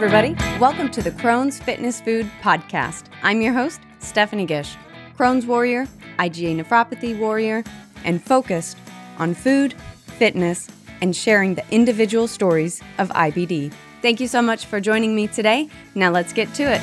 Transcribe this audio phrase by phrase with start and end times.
[0.00, 0.36] everybody.
[0.60, 3.06] Welcome to the Crohn's Fitness Food Podcast.
[3.24, 4.76] I'm your host, Stephanie Gish,
[5.18, 5.88] Crohn's warrior,
[6.20, 7.64] IgA nephropathy warrior,
[8.04, 8.76] and focused
[9.18, 9.74] on food,
[10.06, 10.68] fitness,
[11.00, 13.72] and sharing the individual stories of IBD.
[14.00, 15.68] Thank you so much for joining me today.
[15.96, 16.80] Now let's get to it.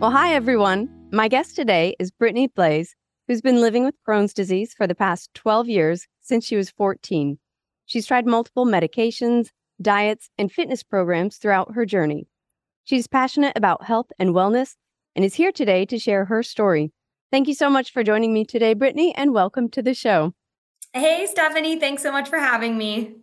[0.00, 0.88] Well, hi, everyone.
[1.12, 2.96] My guest today is Brittany Blaze,
[3.28, 7.38] who's been living with Crohn's disease for the past 12 years since she was 14.
[7.88, 9.48] She's tried multiple medications,
[9.80, 12.28] diets, and fitness programs throughout her journey.
[12.84, 14.76] She's passionate about health and wellness
[15.16, 16.92] and is here today to share her story.
[17.32, 20.34] Thank you so much for joining me today, Brittany, and welcome to the show.
[20.92, 21.80] Hey, Stephanie.
[21.80, 23.14] Thanks so much for having me.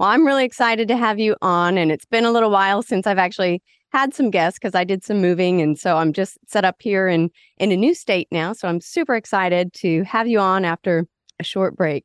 [0.00, 3.06] Well, I'm really excited to have you on, and it's been a little while since
[3.06, 3.62] I've actually
[3.92, 7.06] had some guests because I did some moving, and so I'm just set up here
[7.06, 8.52] in in a new state now.
[8.52, 11.06] So I'm super excited to have you on after
[11.38, 12.04] a short break.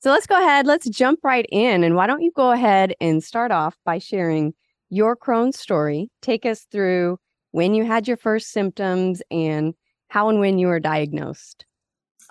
[0.00, 0.66] So let's go ahead.
[0.66, 4.54] Let's jump right in, and why don't you go ahead and start off by sharing
[4.88, 6.10] your Crohn's story?
[6.22, 7.18] Take us through
[7.50, 9.74] when you had your first symptoms and
[10.08, 11.66] how and when you were diagnosed.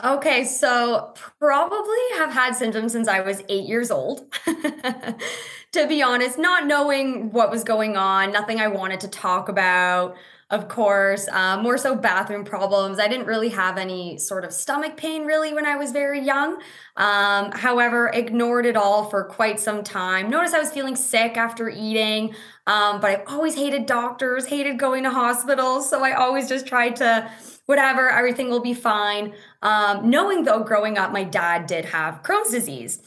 [0.04, 4.34] Okay, so probably have had symptoms since I was eight years old.
[5.74, 10.16] to be honest, not knowing what was going on, nothing I wanted to talk about.
[10.52, 12.98] Of course, uh, more so bathroom problems.
[12.98, 16.60] I didn't really have any sort of stomach pain really when I was very young.
[16.98, 20.28] Um, however, ignored it all for quite some time.
[20.28, 22.34] Noticed I was feeling sick after eating,
[22.66, 25.88] um, but I've always hated doctors, hated going to hospitals.
[25.88, 27.30] So I always just tried to
[27.68, 29.36] whatever, everything will be fine.
[29.62, 33.00] Um, knowing though, growing up, my dad did have Crohn's disease.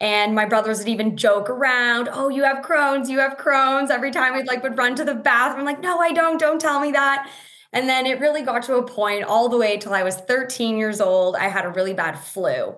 [0.00, 3.90] And my brothers would even joke around, oh, you have Crohn's, you have Crohn's.
[3.90, 6.80] Every time we'd like would run to the bathroom, like, no, I don't, don't tell
[6.80, 7.30] me that.
[7.72, 10.76] And then it really got to a point all the way till I was 13
[10.76, 11.34] years old.
[11.34, 12.74] I had a really bad flu.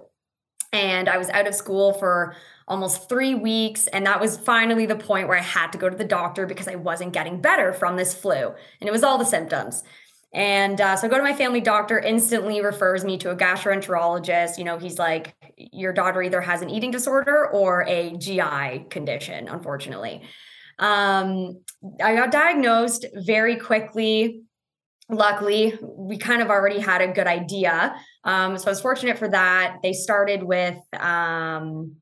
[0.73, 2.37] And I was out of school for
[2.69, 3.89] almost three weeks.
[3.89, 6.69] And that was finally the point where I had to go to the doctor because
[6.69, 8.55] I wasn't getting better from this flu.
[8.81, 9.83] And it was all the symptoms.
[10.33, 14.59] And uh, so I go to my family doctor, instantly refers me to a gastroenterologist.
[14.59, 19.49] You know, he's like, your daughter either has an eating disorder or a GI condition,
[19.49, 20.23] unfortunately.
[20.79, 21.63] Um,
[22.03, 24.43] I got diagnosed very quickly.
[25.09, 27.97] Luckily, we kind of already had a good idea.
[28.25, 29.79] Um, so I was fortunate for that.
[29.83, 31.97] They started with um,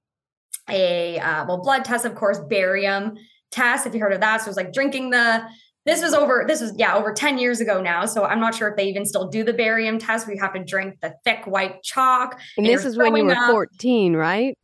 [0.69, 3.15] a uh, well blood test, of course, barium
[3.53, 3.87] test.
[3.87, 5.47] If you heard of that, so it was like drinking the
[5.87, 8.69] this was over this was yeah over 10 years ago now so i'm not sure
[8.69, 11.83] if they even still do the barium test we have to drink the thick white
[11.83, 13.51] chalk and, and this is when you were up.
[13.51, 14.59] 14 right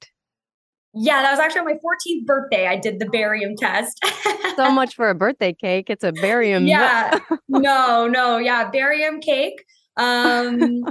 [0.94, 3.98] yeah that was actually on my 14th birthday i did the barium test
[4.56, 7.18] so much for a birthday cake it's a barium yeah
[7.48, 9.64] no no yeah barium cake
[9.96, 10.84] um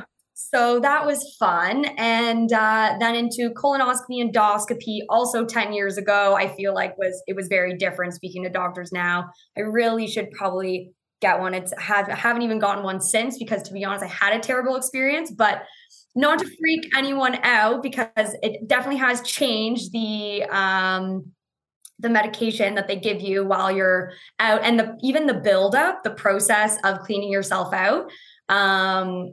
[0.53, 1.85] so that was fun.
[1.97, 7.35] And uh, then into colonoscopy endoscopy, also 10 years ago, I feel like was it
[7.35, 9.29] was very different speaking to doctors now.
[9.57, 10.91] I really should probably
[11.22, 11.53] get one.
[11.53, 14.75] It's have haven't even gotten one since because to be honest, I had a terrible
[14.75, 15.63] experience, but
[16.16, 21.31] not to freak anyone out because it definitely has changed the um
[22.00, 26.09] the medication that they give you while you're out and the even the buildup, the
[26.09, 28.11] process of cleaning yourself out
[28.50, 29.29] um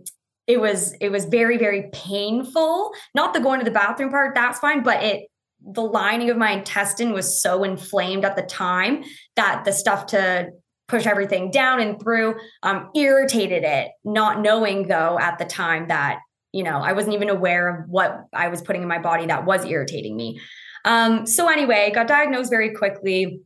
[0.48, 2.92] it was it was very very painful.
[3.14, 5.28] Not the going to the bathroom part that's fine but it
[5.60, 9.04] the lining of my intestine was so inflamed at the time
[9.36, 10.48] that the stuff to
[10.86, 16.20] push everything down and through um, irritated it not knowing though at the time that
[16.52, 19.44] you know i wasn't even aware of what i was putting in my body that
[19.44, 20.40] was irritating me.
[20.84, 23.40] Um, so anyway got diagnosed very quickly.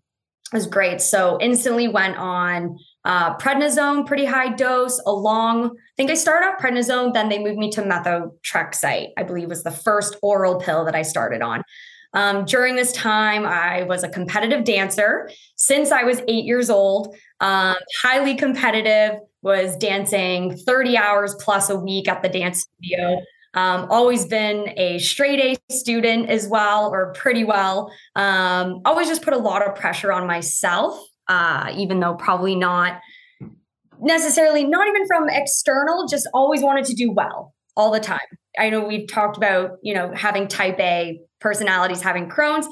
[0.53, 1.01] It was great.
[1.01, 6.59] So instantly went on uh, prednisone, pretty high dose, along, I think I started off
[6.59, 10.95] prednisone, then they moved me to methotrexate, I believe was the first oral pill that
[10.95, 11.63] I started on.
[12.15, 17.15] Um, during this time, I was a competitive dancer since I was eight years old,
[17.41, 23.21] um, highly competitive, was dancing 30 hours plus a week at the dance studio.
[23.55, 27.93] Um, always been a straight A student as well, or pretty well.
[28.17, 33.01] Um, always just put a lot of pressure on myself uh, even though probably not
[34.03, 38.19] necessarily, not even from external, just always wanted to do well all the time.
[38.59, 42.67] I know we've talked about, you know, having type A personalities, having Crohn's.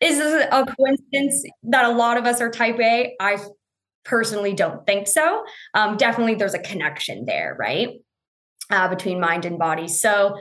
[0.00, 3.14] Is this a coincidence that a lot of us are type A?
[3.20, 3.38] I
[4.04, 5.44] personally don't think so.
[5.74, 7.90] Um, definitely there's a connection there, right?
[8.68, 9.86] Uh, between mind and body.
[9.86, 10.36] So,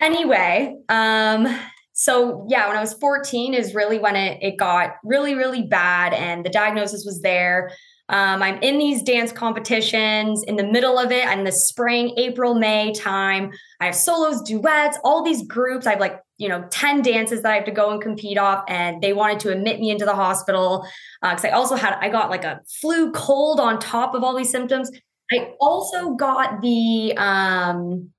[0.00, 1.46] anyway, um,
[1.98, 6.12] so yeah when i was 14 is really when it, it got really really bad
[6.12, 7.70] and the diagnosis was there
[8.08, 11.26] Um, I'm in these dance competitions in the middle of it.
[11.26, 13.50] I'm in the spring, April, May time.
[13.80, 15.86] I have solos, duets, all these groups.
[15.86, 18.62] I have like, you know, 10 dances that I have to go and compete off.
[18.68, 20.86] And they wanted to admit me into the hospital.
[21.20, 24.36] Because uh, I also had, I got like a flu cold on top of all
[24.36, 24.90] these symptoms.
[25.32, 28.10] I also got the, um,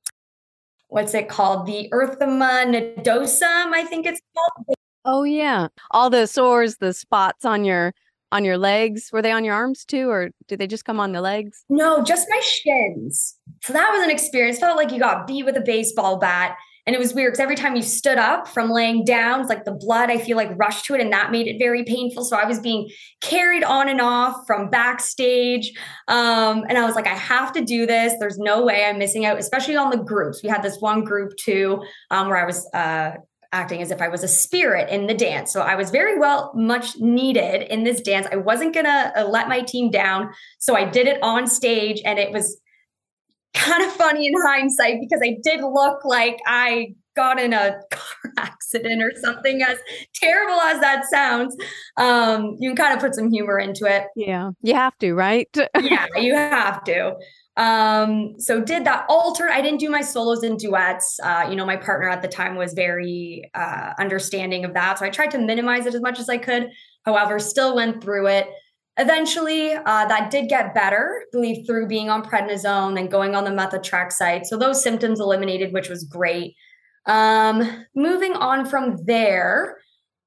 [0.90, 1.66] what's it called?
[1.66, 4.76] The erythema nodosum, I think it's called.
[5.06, 5.70] Oh yeah.
[5.92, 7.94] All the sores, the spots on your
[8.32, 9.10] on your legs?
[9.12, 11.64] Were they on your arms too, or did they just come on the legs?
[11.70, 13.36] No, just my shins.
[13.64, 14.60] So that was an experience.
[14.60, 16.58] Felt like you got beat with a baseball bat.
[16.86, 19.66] And it was weird because every time you stood up from laying down, it's like
[19.66, 22.24] the blood, I feel like rushed to it, and that made it very painful.
[22.24, 22.90] So I was being
[23.20, 25.74] carried on and off from backstage.
[26.08, 28.14] Um, and I was like, I have to do this.
[28.22, 30.42] There's no way I'm missing out, especially on the groups.
[30.42, 33.16] We had this one group too, um, where I was uh,
[33.52, 35.52] acting as if I was a spirit in the dance.
[35.52, 38.28] So I was very well much needed in this dance.
[38.32, 40.32] I wasn't going to uh, let my team down.
[40.60, 42.60] So I did it on stage and it was
[43.54, 48.34] kind of funny in hindsight because I did look like I got in a car
[48.38, 49.78] accident or something as
[50.14, 51.56] terrible as that sounds.
[51.98, 54.06] Um, you can kind of put some humor into it.
[54.16, 55.50] Yeah, you have to, right?
[55.82, 57.16] yeah, you have to.
[57.58, 59.50] Um, so did that alter.
[59.50, 61.20] I didn't do my solos and duets.
[61.22, 65.00] Uh, you know, my partner at the time was very uh, understanding of that.
[65.00, 66.70] So I tried to minimize it as much as I could.
[67.04, 68.48] However, still went through it.
[69.00, 73.44] Eventually, uh, that did get better, I believe, through being on prednisone and going on
[73.44, 74.46] the methotrexate.
[74.46, 76.56] So those symptoms eliminated, which was great.
[77.08, 79.78] Um, moving on from there,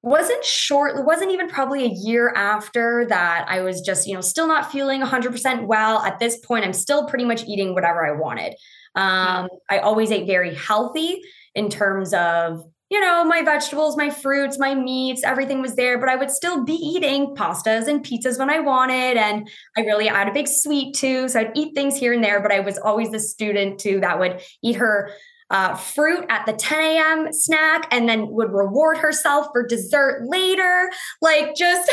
[0.03, 4.21] wasn't short it wasn't even probably a year after that i was just you know
[4.21, 6.01] still not feeling 100% well.
[6.01, 8.55] At this point i'm still pretty much eating whatever i wanted.
[8.95, 11.21] Um, i always ate very healthy
[11.55, 16.09] in terms of you know my vegetables my fruits my meats everything was there but
[16.09, 20.29] i would still be eating pastas and pizzas when i wanted and i really had
[20.29, 23.11] a big sweet too so i'd eat things here and there but i was always
[23.11, 25.13] the student too that would eat her
[25.51, 27.33] uh, fruit at the 10 a.m.
[27.33, 30.91] snack and then would reward herself for dessert later.
[31.21, 31.93] Like just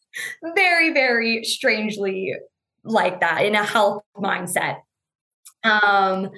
[0.56, 2.34] very, very strangely
[2.84, 4.78] like that in a health mindset.
[5.64, 6.30] Um,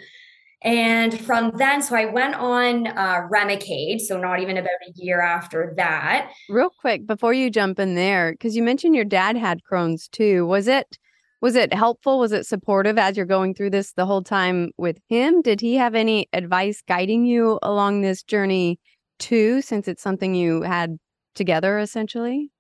[0.63, 4.01] and from then, so I went on uh, Remicade.
[4.01, 6.33] So not even about a year after that.
[6.49, 10.47] Real quick before you jump in there, because you mentioned your dad had Crohn's too.
[10.47, 10.99] Was it
[11.41, 12.19] was it helpful?
[12.19, 15.43] Was it supportive as you're going through this the whole time with him?
[15.43, 18.81] Did he have any advice guiding you along this journey
[19.19, 20.99] too, since it's something you had
[21.35, 22.51] together essentially?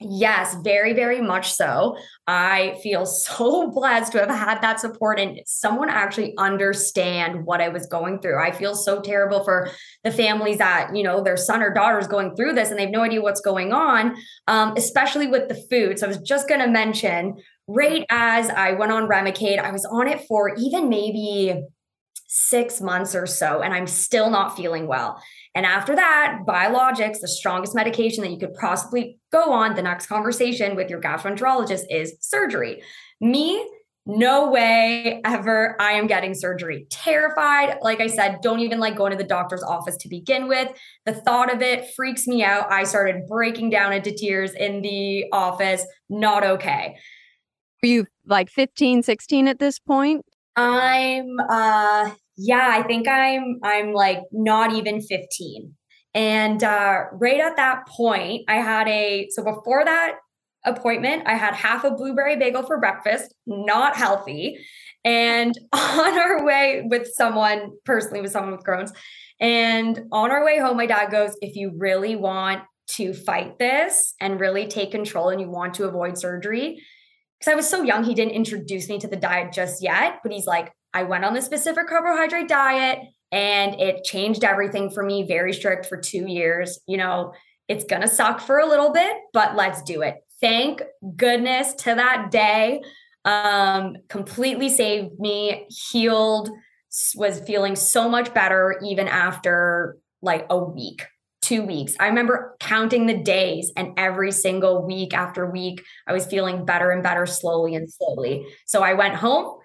[0.00, 1.96] Yes, very, very much so.
[2.26, 7.68] I feel so blessed to have had that support and someone actually understand what I
[7.68, 8.38] was going through.
[8.42, 9.70] I feel so terrible for
[10.02, 12.84] the families that, you know, their son or daughter is going through this and they
[12.84, 14.16] have no idea what's going on,
[14.48, 15.98] um, especially with the food.
[15.98, 17.36] So I was just going to mention
[17.68, 21.62] right as I went on Remicade, I was on it for even maybe
[22.26, 25.22] six months or so, and I'm still not feeling well.
[25.54, 30.06] And after that, biologics, the strongest medication that you could possibly go on, the next
[30.06, 32.82] conversation with your gastroenterologist is surgery.
[33.20, 33.64] Me,
[34.06, 36.86] no way ever I am getting surgery.
[36.90, 37.78] Terrified.
[37.80, 40.68] Like I said, don't even like going to the doctor's office to begin with.
[41.06, 42.70] The thought of it freaks me out.
[42.70, 45.86] I started breaking down into tears in the office.
[46.10, 46.96] Not okay.
[47.84, 50.24] Are you like 15, 16 at this point?
[50.56, 55.74] I'm uh yeah, I think I'm I'm like not even 15.
[56.14, 60.14] And uh right at that point, I had a so before that
[60.64, 64.64] appointment, I had half a blueberry bagel for breakfast, not healthy.
[65.04, 68.94] And on our way with someone, personally with someone with Crohn's,
[69.40, 72.62] and on our way home, my dad goes, If you really want
[72.92, 76.80] to fight this and really take control and you want to avoid surgery,
[77.38, 80.32] because I was so young, he didn't introduce me to the diet just yet, but
[80.32, 83.00] he's like, I went on the specific carbohydrate diet
[83.32, 86.78] and it changed everything for me, very strict for two years.
[86.86, 87.32] You know,
[87.68, 90.16] it's going to suck for a little bit, but let's do it.
[90.40, 90.82] Thank
[91.16, 92.82] goodness to that day.
[93.24, 96.50] Um, completely saved me, healed,
[97.16, 101.06] was feeling so much better even after like a week
[101.44, 101.94] two weeks.
[102.00, 106.90] I remember counting the days, and every single week after week, I was feeling better
[106.90, 108.46] and better slowly and slowly.
[108.66, 109.58] So I went home.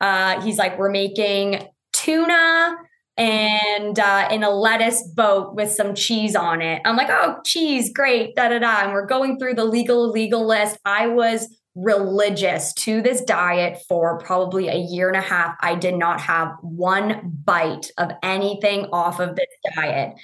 [0.00, 2.76] Uh, he's like, We're making tuna
[3.18, 6.82] and uh, in a lettuce boat with some cheese on it.
[6.84, 8.84] I'm like, Oh, cheese, great, da da da.
[8.84, 10.78] And we're going through the legal, legal list.
[10.84, 15.54] I was religious to this diet for probably a year and a half.
[15.60, 20.14] I did not have one bite of anything off of this diet.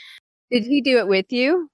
[0.53, 1.71] Did he do it with you?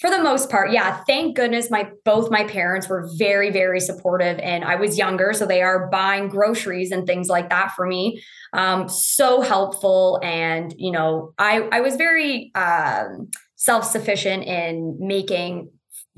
[0.00, 1.02] For the most part, yeah.
[1.04, 5.46] Thank goodness my both my parents were very, very supportive, and I was younger, so
[5.46, 8.22] they are buying groceries and things like that for me.
[8.52, 15.70] Um, so helpful, and you know, I I was very um, self sufficient in making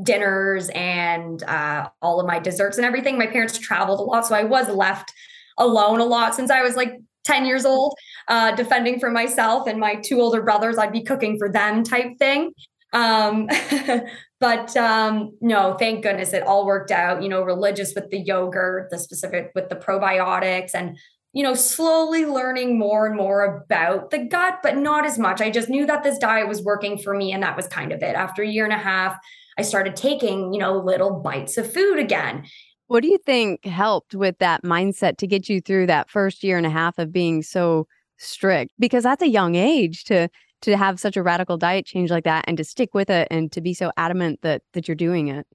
[0.03, 3.17] dinners and uh, all of my desserts and everything.
[3.17, 5.13] My parents traveled a lot, so I was left
[5.57, 6.95] alone a lot since I was like
[7.29, 7.95] 10 years old,
[8.29, 10.79] uh, defending for myself and my two older brothers.
[10.79, 12.53] I'd be cooking for them type thing.
[12.93, 13.49] Um,
[14.41, 17.23] but um, no, thank goodness it all worked out.
[17.23, 20.99] You know, religious with the yogurt, the specific with the probiotics, and
[21.33, 25.41] you know, slowly learning more and more about the gut, but not as much.
[25.41, 28.03] I just knew that this diet was working for me, and that was kind of
[28.03, 28.15] it.
[28.15, 29.17] After a year and a half,
[29.59, 32.45] I started taking, you know, little bites of food again.
[32.87, 36.57] What do you think helped with that mindset to get you through that first year
[36.57, 37.87] and a half of being so
[38.19, 38.73] strict?
[38.79, 40.29] Because that's a young age to
[40.63, 43.53] to have such a radical diet change like that and to stick with it and
[43.53, 45.47] to be so adamant that that you're doing it.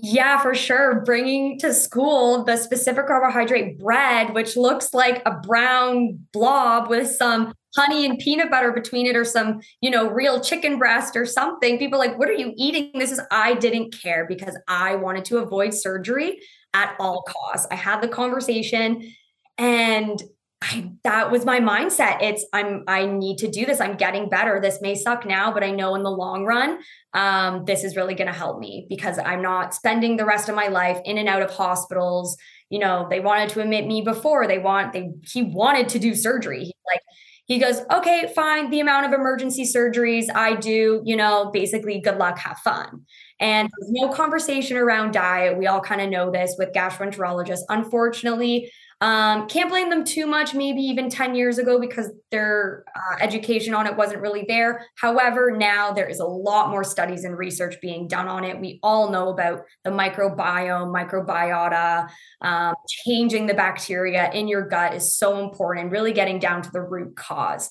[0.00, 1.02] Yeah, for sure.
[1.04, 7.52] Bringing to school the specific carbohydrate bread, which looks like a brown blob with some
[7.74, 11.78] honey and peanut butter between it or some, you know, real chicken breast or something.
[11.78, 12.92] People like, what are you eating?
[12.94, 16.38] This is, I didn't care because I wanted to avoid surgery
[16.74, 17.66] at all costs.
[17.72, 19.12] I had the conversation
[19.58, 20.22] and
[20.60, 22.20] I, that was my mindset.
[22.20, 23.80] It's I'm I need to do this.
[23.80, 24.60] I'm getting better.
[24.60, 26.80] This may suck now, but I know in the long run,
[27.14, 30.56] um, this is really going to help me because I'm not spending the rest of
[30.56, 32.36] my life in and out of hospitals.
[32.70, 34.48] You know, they wanted to admit me before.
[34.48, 36.64] They want they he wanted to do surgery.
[36.64, 37.02] He, like
[37.46, 38.68] he goes, okay, fine.
[38.68, 43.06] The amount of emergency surgeries I do, you know, basically good luck, have fun.
[43.40, 45.56] And there's no conversation around diet.
[45.56, 47.62] We all kind of know this with gastroenterologists.
[47.68, 53.16] Unfortunately, um, can't blame them too much, maybe even 10 years ago, because their uh,
[53.20, 54.84] education on it wasn't really there.
[54.96, 58.60] However, now there is a lot more studies and research being done on it.
[58.60, 62.08] We all know about the microbiome, microbiota,
[62.40, 62.74] um,
[63.06, 67.14] changing the bacteria in your gut is so important, really getting down to the root
[67.14, 67.70] cause.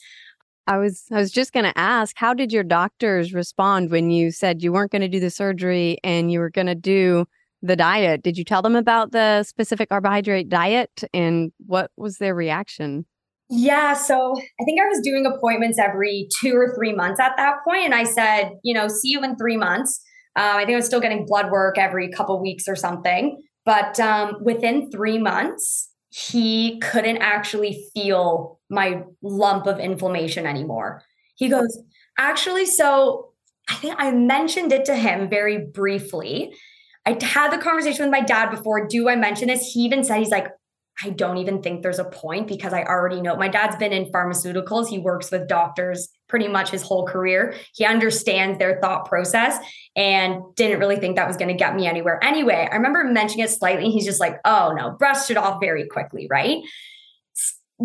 [0.66, 4.32] I was I was just going to ask how did your doctors respond when you
[4.32, 7.26] said you weren't going to do the surgery and you were going to do
[7.62, 8.24] the diet.
[8.24, 13.06] Did you tell them about the specific carbohydrate diet and what was their reaction?
[13.50, 17.58] Yeah, so I think I was doing appointments every two or three months at that
[17.66, 20.02] point, and I said, you know, see you in three months.
[20.36, 24.00] Uh, I think I was still getting blood work every couple weeks or something, but
[24.00, 31.02] um, within three months, he couldn't actually feel my lump of inflammation anymore.
[31.36, 31.82] He goes,
[32.18, 33.30] actually, so
[33.70, 36.54] I think I mentioned it to him very briefly.
[37.08, 38.86] I had the conversation with my dad before.
[38.86, 39.72] Do I mention this?
[39.72, 40.50] He even said, he's like,
[41.02, 43.38] I don't even think there's a point because I already know.
[43.38, 44.90] My dad's been in pharmaceuticals.
[44.90, 47.56] He works with doctors pretty much his whole career.
[47.74, 49.58] He understands their thought process
[49.96, 52.22] and didn't really think that was going to get me anywhere.
[52.22, 53.90] Anyway, I remember mentioning it slightly.
[53.90, 56.62] He's just like, oh no, brushed it off very quickly, right?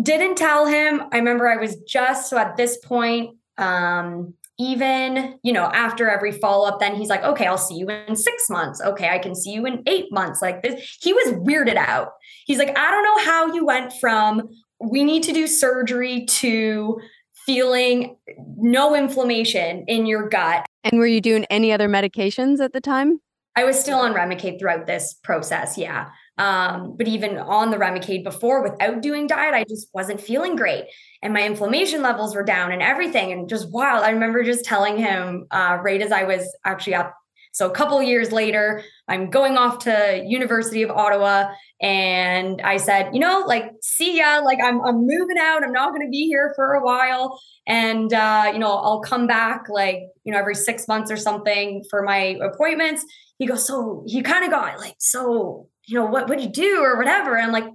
[0.01, 1.03] Didn't tell him.
[1.13, 6.31] I remember I was just so at this point, um, even you know after every
[6.31, 8.81] follow up then he's like okay i'll see you in six months.
[8.81, 10.41] Okay i can see you in eight months.
[10.41, 12.09] Like this he was weirded out.
[12.45, 16.99] He's like i don't know how you went from we need to do surgery to
[17.45, 18.17] feeling
[18.57, 20.65] no inflammation in your gut.
[20.83, 23.19] And were you doing any other medications at the time?
[23.55, 28.23] I was still on remicade throughout this process yeah um, but even on the Remicade
[28.23, 30.85] before without doing diet, I just wasn't feeling great.
[31.21, 33.31] And my inflammation levels were down and everything.
[33.31, 34.03] And just wild.
[34.03, 37.13] I remember just telling him uh, right as I was actually up.
[37.51, 43.11] So a couple years later, I'm going off to University of Ottawa and I said,
[43.13, 45.63] you know, like, see ya, like I'm, I'm moving out.
[45.63, 47.39] I'm not going to be here for a while.
[47.67, 51.83] And, uh, you know, I'll come back like, you know, every six months or something
[51.91, 53.05] for my appointments.
[53.37, 56.81] He goes, so he kind of got like, so you know, what, do you do
[56.81, 57.35] or whatever?
[57.35, 57.69] And I'm like,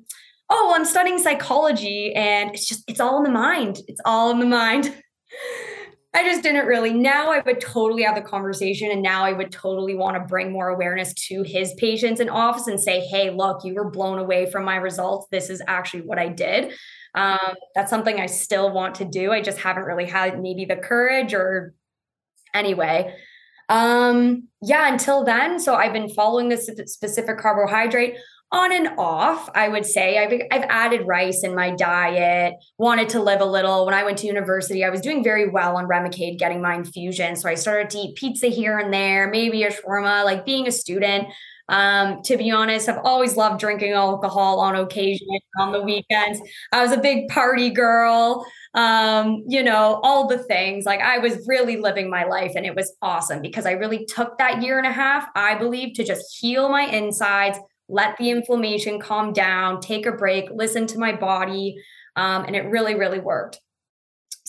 [0.51, 3.81] oh, well, I'm studying psychology and it's just, it's all in the mind.
[3.87, 4.95] It's all in the mind.
[6.15, 6.95] I just didn't really.
[6.95, 8.91] Now I would totally have the conversation.
[8.91, 12.67] And now I would totally want to bring more awareness to his patients in office
[12.67, 15.29] and say, hey, look, you were blown away from my results.
[15.31, 16.73] This is actually what I did.
[17.15, 19.33] Um, that's something I still want to do.
[19.33, 21.75] I just haven't really had maybe the courage or
[22.55, 23.15] anyway.
[23.69, 25.61] Um, yeah, until then.
[25.61, 28.17] So I've been following this specific carbohydrate
[28.51, 30.19] on and off, I would say.
[30.19, 33.85] I've, I've added rice in my diet, wanted to live a little.
[33.85, 37.37] When I went to university, I was doing very well on Remicade, getting my infusion.
[37.37, 40.73] So I started to eat pizza here and there, maybe a shawarma, like being a
[40.73, 41.29] student.
[41.69, 45.27] Um, to be honest, I've always loved drinking alcohol on occasion
[45.59, 46.41] on the weekends.
[46.73, 50.85] I was a big party girl, um, you know, all the things.
[50.85, 54.39] Like I was really living my life and it was awesome because I really took
[54.39, 57.59] that year and a half, I believe, to just heal my insides,
[57.89, 61.77] let the inflammation calm down, take a break, listen to my body.
[62.17, 63.61] Um, and it really, really worked.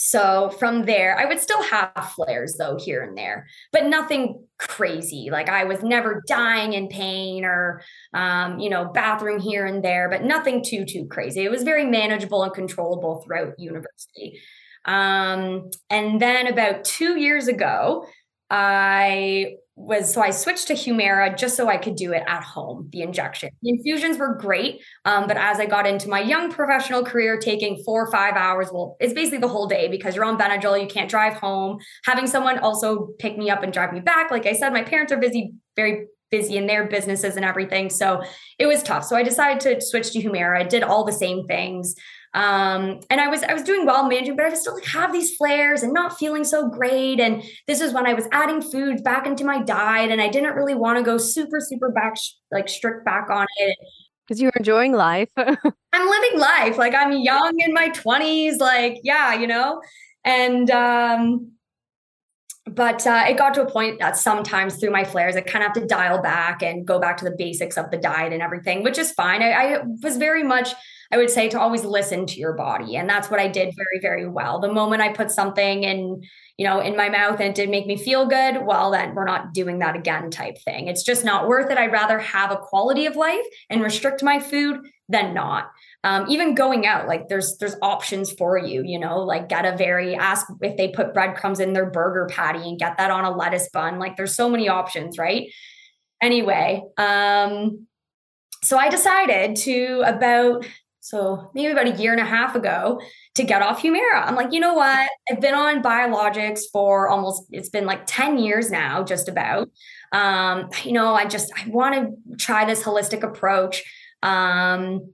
[0.02, 5.28] So from there, I would still have flares though here and there, but nothing crazy.
[5.30, 7.82] Like I was never dying in pain or,
[8.14, 11.44] um, you know, bathroom here and there, but nothing too, too crazy.
[11.44, 14.40] It was very manageable and controllable throughout university.
[14.86, 18.06] Um, and then about two years ago,
[18.50, 22.90] I was so I switched to Humira just so I could do it at home,
[22.92, 23.50] the injection.
[23.62, 24.82] The infusions were great.
[25.06, 28.68] Um, but as I got into my young professional career, taking four or five hours,
[28.74, 31.80] well, it's basically the whole day because you're on Benadryl, you can't drive home.
[32.04, 34.32] Having someone also pick me up and drive me back.
[34.32, 37.90] Like I said, my parents are busy, very busy in their businesses and everything.
[37.90, 38.22] So
[38.60, 39.06] it was tough.
[39.06, 40.60] So I decided to switch to Humira.
[40.60, 41.96] I did all the same things
[42.34, 45.12] um, and I was I was doing well managing, but I was still like have
[45.12, 47.20] these flares and not feeling so great.
[47.20, 50.54] And this is when I was adding foods back into my diet, and I didn't
[50.56, 52.16] really want to go super super back
[52.52, 53.76] like strict back on it
[54.28, 55.30] because you're enjoying life.
[55.38, 59.82] I'm living life like I'm young in my 20s, like yeah, you know,
[60.24, 61.52] and um,
[62.68, 65.74] but uh, it got to a point that sometimes through my flares, I kind of
[65.74, 68.84] have to dial back and go back to the basics of the diet and everything,
[68.84, 69.42] which is fine.
[69.42, 70.76] I, I was very much
[71.12, 72.96] I would say to always listen to your body.
[72.96, 74.60] And that's what I did very, very well.
[74.60, 76.22] The moment I put something in,
[76.58, 79.26] you know, in my mouth and it did make me feel good, well, then we're
[79.26, 80.88] not doing that again type thing.
[80.88, 81.78] It's just not worth it.
[81.78, 85.72] I'd rather have a quality of life and restrict my food than not.
[86.04, 89.76] Um, even going out, like there's there's options for you, you know, like get a
[89.76, 93.36] very ask if they put breadcrumbs in their burger patty and get that on a
[93.36, 93.98] lettuce bun.
[93.98, 95.52] Like there's so many options, right?
[96.22, 97.88] Anyway, um,
[98.64, 100.66] so I decided to about
[101.10, 103.02] so maybe about a year and a half ago
[103.34, 104.24] to get off Humira.
[104.24, 105.10] I'm like, you know what?
[105.32, 109.72] I've been on biologics for almost it's been like 10 years now, just about.
[110.12, 113.84] Um, you know, I just I want to try this holistic approach.
[114.22, 115.14] Um,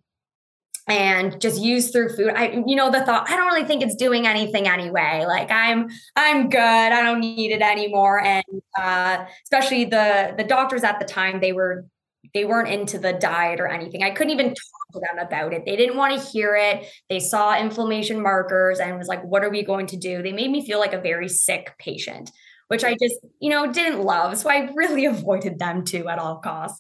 [0.88, 2.32] and just use through food.
[2.36, 5.24] I, you know, the thought, I don't really think it's doing anything anyway.
[5.26, 6.60] Like I'm, I'm good.
[6.60, 8.22] I don't need it anymore.
[8.24, 8.46] And
[8.80, 11.88] uh, especially the the doctors at the time, they were
[12.34, 14.04] they weren't into the diet or anything.
[14.04, 15.66] I couldn't even talk to them about it.
[15.66, 16.86] They didn't want to hear it.
[17.10, 20.22] They saw inflammation markers and was like, what are we going to do?
[20.22, 22.32] They made me feel like a very sick patient,
[22.68, 24.38] which I just, you know, didn't love.
[24.38, 26.80] So I really avoided them too at all costs.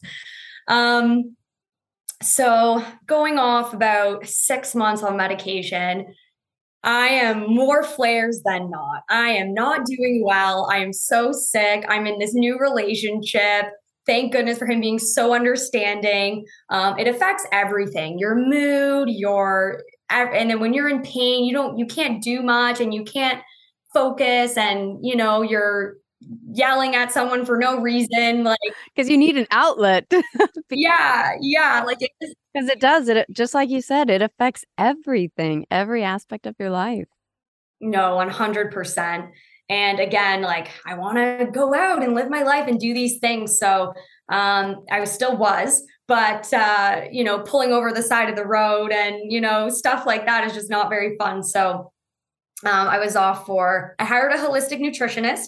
[0.67, 1.35] Um,
[2.21, 6.15] so going off about six months on medication,
[6.83, 9.03] I am more flares than not.
[9.09, 10.69] I am not doing well.
[10.71, 11.83] I am so sick.
[11.89, 13.65] I'm in this new relationship
[14.05, 16.45] thank goodness for him being so understanding.
[16.69, 21.77] Um, it affects everything your mood, your, and then when you're in pain, you don't,
[21.77, 23.41] you can't do much and you can't
[23.93, 25.95] focus and, you know, you're,
[26.51, 28.57] yelling at someone for no reason like
[28.95, 30.11] because you need an outlet.
[30.71, 35.65] Yeah yeah like because it, it does it just like you said it affects everything
[35.69, 37.05] every aspect of your life.
[37.81, 39.29] No 100%
[39.69, 43.17] and again, like I want to go out and live my life and do these
[43.19, 43.57] things.
[43.57, 43.93] So
[44.29, 48.45] um, I was still was, but uh, you know, pulling over the side of the
[48.45, 51.41] road and you know stuff like that is just not very fun.
[51.43, 51.91] So
[52.63, 53.95] um, I was off for.
[53.99, 55.47] I hired a holistic nutritionist.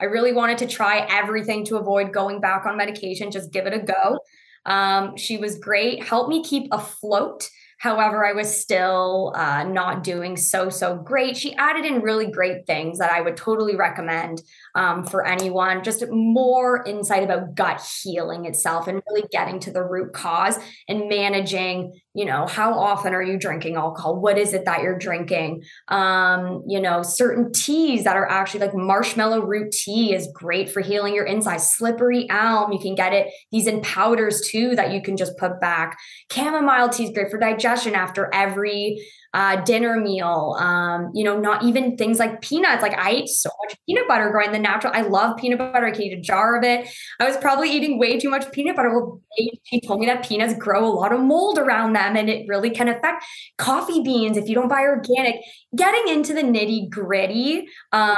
[0.00, 3.30] I really wanted to try everything to avoid going back on medication.
[3.30, 4.20] Just give it a go.
[4.64, 6.04] Um, she was great.
[6.04, 11.36] Helped me keep afloat However, I was still uh, not doing so, so great.
[11.36, 14.42] She added in really great things that I would totally recommend
[14.74, 19.82] um, for anyone, just more insight about gut healing itself and really getting to the
[19.82, 24.64] root cause and managing you know how often are you drinking alcohol what is it
[24.64, 30.12] that you're drinking um you know certain teas that are actually like marshmallow root tea
[30.12, 34.40] is great for healing your insides slippery elm you can get it these in powders
[34.40, 35.96] too that you can just put back
[36.32, 39.00] chamomile tea is great for digestion after every
[39.34, 40.56] uh, dinner meal.
[40.58, 42.82] Um, you know, not even things like peanuts.
[42.82, 44.92] Like I ate so much peanut butter growing the natural.
[44.94, 45.86] I love peanut butter.
[45.86, 46.88] I can eat a jar of it.
[47.20, 48.90] I was probably eating way too much peanut butter.
[48.90, 49.20] Well,
[49.64, 52.46] she told me that peanuts grow a lot of mold around them, and then it
[52.48, 53.24] really can affect
[53.56, 55.36] coffee beans if you don't buy organic.
[55.76, 57.68] Getting into the nitty gritty.
[57.92, 58.16] Um,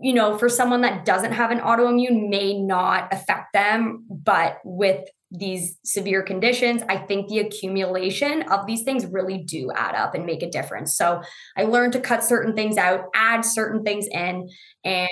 [0.00, 5.04] you know, for someone that doesn't have an autoimmune may not affect them, but with
[5.30, 10.24] these severe conditions, I think the accumulation of these things really do add up and
[10.24, 10.96] make a difference.
[10.96, 11.22] So
[11.56, 14.48] I learned to cut certain things out, add certain things in,
[14.84, 15.08] and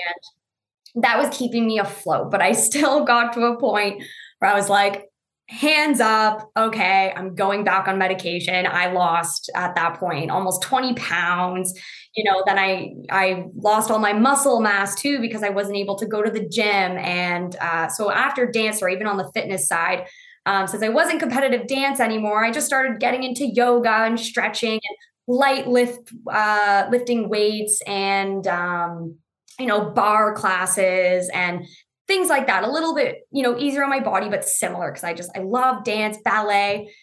[0.95, 2.31] that was keeping me afloat.
[2.31, 4.03] But I still got to a point
[4.39, 5.06] where I was like,
[5.49, 6.51] hands up.
[6.57, 8.67] Okay, I'm going back on medication.
[8.67, 11.73] I lost at that point almost 20 pounds.
[12.15, 15.97] You know, then I I lost all my muscle mass too because I wasn't able
[15.97, 16.97] to go to the gym.
[16.97, 20.07] And uh, so after dance, or even on the fitness side,
[20.45, 24.73] um, since I wasn't competitive dance anymore, I just started getting into yoga and stretching
[24.73, 29.15] and light lift, uh, lifting weights and um,
[29.59, 31.65] you know barre classes and
[32.07, 32.63] things like that.
[32.63, 35.39] A little bit, you know, easier on my body, but similar because I just I
[35.39, 36.93] love dance, ballet.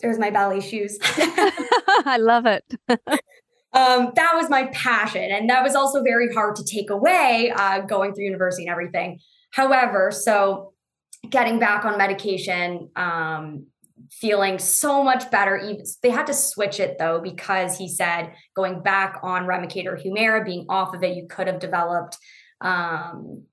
[0.00, 0.98] There's my ballet shoes.
[1.08, 2.64] I love it.
[2.88, 7.80] um, that was my passion, and that was also very hard to take away uh,
[7.80, 9.20] going through university and everything.
[9.52, 10.72] However, so
[11.30, 13.66] getting back on medication, um,
[14.10, 15.56] feeling so much better.
[15.56, 19.96] Even they had to switch it though because he said going back on Remicade or
[19.96, 22.18] Humira, being off of it, you could have developed
[22.60, 23.44] um,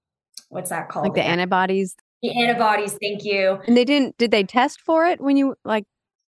[0.53, 1.05] what's that called?
[1.05, 1.95] Like the antibodies.
[2.21, 2.97] The antibodies.
[3.01, 3.59] Thank you.
[3.67, 4.17] And they didn't.
[4.17, 5.85] Did they test for it when you like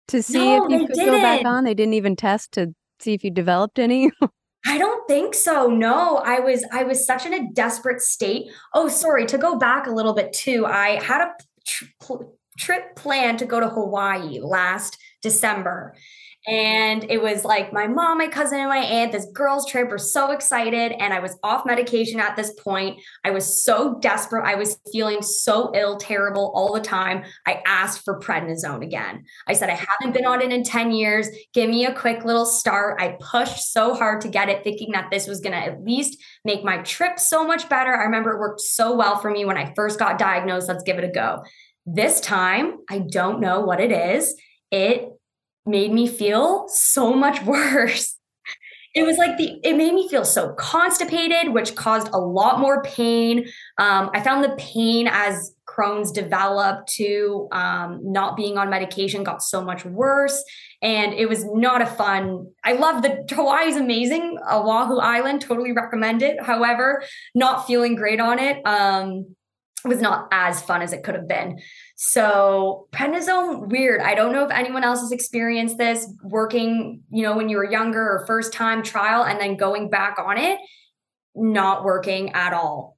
[0.09, 1.13] to see no, if you could didn't.
[1.13, 1.65] go back on?
[1.65, 4.11] They didn't even test to see if you developed any.
[4.67, 5.67] I don't think so.
[5.67, 8.51] No, I was I was such in a desperate state.
[8.75, 9.27] Oh, sorry.
[9.27, 11.33] To go back a little bit too, I had a
[11.67, 12.15] tr-
[12.59, 15.95] trip planned to go to Hawaii last December.
[16.47, 19.99] And it was like my mom, my cousin, and my aunt, this girls' trip were
[19.99, 20.91] so excited.
[20.91, 23.01] And I was off medication at this point.
[23.25, 24.45] I was so desperate.
[24.45, 27.23] I was feeling so ill, terrible all the time.
[27.47, 29.25] I asked for prednisone again.
[29.47, 31.29] I said, I haven't been on it in 10 years.
[31.55, 33.01] Give me a quick little start.
[33.01, 36.21] I pushed so hard to get it, thinking that this was going to at least
[36.45, 37.95] make my trip so much better.
[37.95, 40.67] I remember it worked so well for me when I first got diagnosed.
[40.67, 41.45] Let's give it a go.
[41.87, 44.35] This time, I don't know what it is.
[44.73, 45.12] It
[45.67, 48.17] made me feel so much worse.
[48.95, 52.83] It was like the, it made me feel so constipated, which caused a lot more
[52.83, 53.47] pain.
[53.79, 59.43] Um, I found the pain as Crohn's developed to um, not being on medication got
[59.43, 60.45] so much worse.
[60.83, 62.49] And it was not a fun.
[62.65, 64.37] I love the Hawaii is amazing.
[64.51, 66.43] Oahu Island, totally recommend it.
[66.43, 67.03] However,
[67.35, 68.61] not feeling great on it.
[68.67, 69.35] Um,
[69.85, 71.61] was not as fun as it could have been.
[71.97, 74.01] So prednisone, weird.
[74.01, 77.71] I don't know if anyone else has experienced this working, you know, when you were
[77.71, 80.59] younger or first time trial and then going back on it,
[81.35, 82.97] not working at all.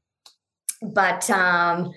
[0.82, 1.92] But um,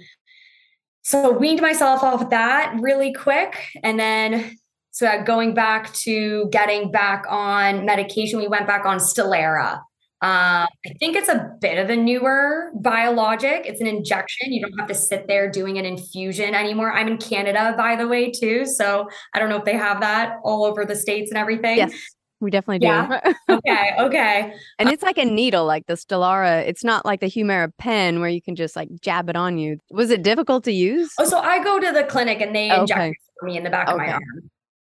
[1.02, 3.58] so weaned myself off of that really quick.
[3.84, 4.58] And then
[4.92, 9.80] so going back to getting back on medication, we went back on Stelara.
[10.22, 13.68] Uh, I think it's a bit of a newer biologic.
[13.68, 14.52] It's an injection.
[14.52, 16.92] You don't have to sit there doing an infusion anymore.
[16.92, 18.66] I'm in Canada, by the way, too.
[18.66, 21.78] So I don't know if they have that all over the states and everything.
[21.78, 21.94] Yes,
[22.40, 22.88] we definitely do.
[22.88, 23.34] Yeah.
[23.50, 23.94] okay.
[24.00, 24.54] Okay.
[24.80, 26.68] and it's like a needle, like the Stelara.
[26.68, 29.78] It's not like the Humira pen where you can just like jab it on you.
[29.92, 31.14] Was it difficult to use?
[31.20, 33.14] Oh, so I go to the clinic and they inject okay.
[33.44, 33.94] me in the back okay.
[33.94, 34.22] of my arm.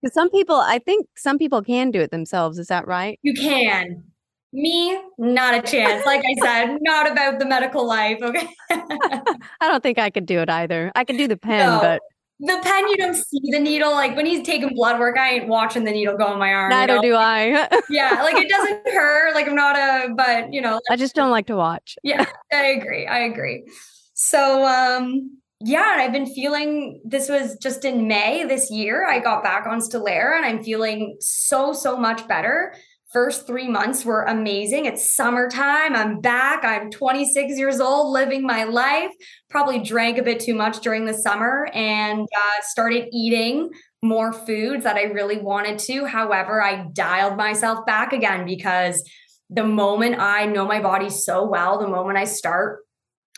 [0.02, 2.58] Because some people, I think some people can do it themselves.
[2.58, 3.18] Is that right?
[3.22, 4.02] You can.
[4.52, 6.04] Me, not a chance.
[6.04, 8.18] Like I said, not about the medical life.
[8.20, 8.48] Okay.
[8.70, 10.92] I don't think I could do it either.
[10.94, 11.80] I could do the pen, no.
[11.80, 12.02] but
[12.40, 13.92] the pen you don't see the needle.
[13.92, 16.70] Like when he's taking blood work, I ain't watching the needle go in my arm.
[16.70, 17.08] Neither you know?
[17.08, 17.68] do I.
[17.90, 19.34] yeah, like it doesn't hurt.
[19.34, 20.80] Like I'm not a, but you know.
[20.90, 21.96] I just don't like to watch.
[22.02, 23.06] yeah, I agree.
[23.06, 23.64] I agree.
[24.14, 29.06] So um yeah, and I've been feeling this was just in May this year.
[29.06, 32.74] I got back on Stelara and I'm feeling so, so much better
[33.12, 34.86] first three months were amazing.
[34.86, 35.94] It's summertime.
[35.94, 36.64] I'm back.
[36.64, 39.10] I'm 26 years old, living my life.
[39.50, 43.70] Probably drank a bit too much during the summer and uh, started eating
[44.02, 46.06] more foods that I really wanted to.
[46.06, 49.04] However, I dialed myself back again because
[49.50, 52.80] the moment I know my body so well, the moment I start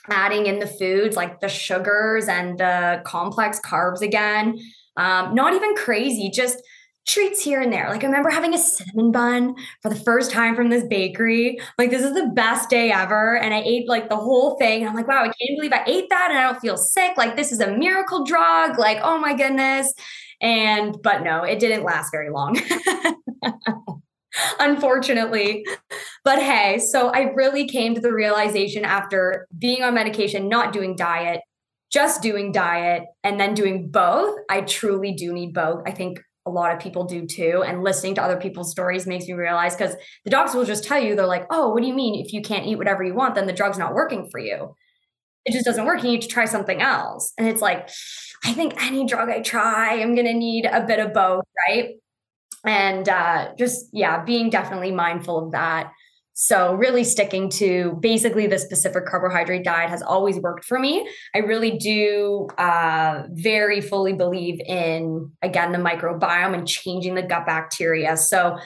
[0.08, 4.58] adding in the foods like the sugars and the complex carbs again,
[4.96, 6.62] um, not even crazy, just
[7.06, 7.88] treats here and there.
[7.90, 11.60] Like I remember having a cinnamon bun for the first time from this bakery.
[11.78, 13.36] Like this is the best day ever.
[13.36, 14.86] And I ate like the whole thing.
[14.86, 17.16] I'm like, wow, I can't believe I ate that and I don't feel sick.
[17.16, 18.78] Like this is a miracle drug.
[18.78, 19.92] Like, oh my goodness.
[20.40, 22.58] And but no, it didn't last very long.
[24.58, 25.64] Unfortunately.
[26.24, 30.96] But hey, so I really came to the realization after being on medication, not doing
[30.96, 31.40] diet,
[31.90, 34.36] just doing diet and then doing both.
[34.50, 35.82] I truly do need both.
[35.86, 37.64] I think a lot of people do too.
[37.66, 41.02] And listening to other people's stories makes me realize because the docs will just tell
[41.02, 42.22] you, they're like, oh, what do you mean?
[42.24, 44.74] If you can't eat whatever you want, then the drug's not working for you.
[45.46, 46.02] It just doesn't work.
[46.02, 47.32] You need to try something else.
[47.38, 47.88] And it's like,
[48.44, 51.44] I think any drug I try, I'm going to need a bit of both.
[51.68, 51.94] Right.
[52.64, 55.92] And uh, just, yeah, being definitely mindful of that.
[56.36, 61.08] So, really sticking to basically the specific carbohydrate diet has always worked for me.
[61.32, 67.46] I really do uh, very fully believe in, again, the microbiome and changing the gut
[67.46, 68.16] bacteria.
[68.16, 68.58] So,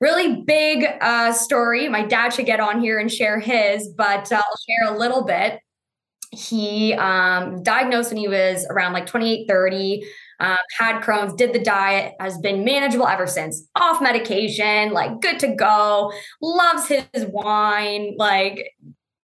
[0.00, 1.88] really big uh, story.
[1.88, 5.58] My dad should get on here and share his, but I'll share a little bit.
[6.30, 10.06] He um, diagnosed when he was around like 28, 30
[10.40, 13.68] um, had Crohn's, did the diet, has been manageable ever since.
[13.76, 18.72] Off medication, like good to go, loves his wine, like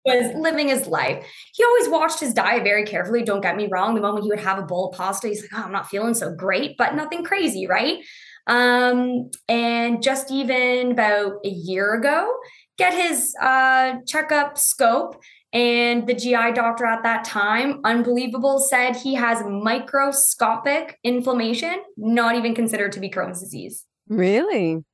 [0.04, 1.26] was living his life.
[1.54, 3.22] He always watched his diet very carefully.
[3.22, 3.94] Don't get me wrong.
[3.94, 6.14] The moment he would have a bowl of pasta, he's like, oh, I'm not feeling
[6.14, 7.98] so great, but nothing crazy, right?
[8.46, 12.30] Um, and just even about a year ago,
[12.76, 15.16] get his uh, checkup scope
[15.54, 22.56] and the GI doctor at that time, unbelievable, said he has microscopic inflammation, not even
[22.56, 23.84] considered to be Crohn's disease.
[24.08, 24.84] Really?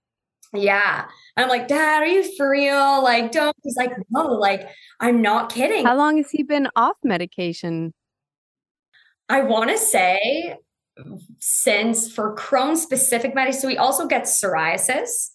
[0.52, 1.06] Yeah.
[1.36, 3.02] I'm like, Dad, are you for real?
[3.02, 3.56] Like, don't.
[3.62, 4.68] He's like, no, like,
[5.00, 5.86] I'm not kidding.
[5.86, 7.94] How long has he been off medication?
[9.30, 10.56] I want to say
[11.38, 13.62] since for Crohn's specific medicine.
[13.62, 15.30] So he also gets psoriasis.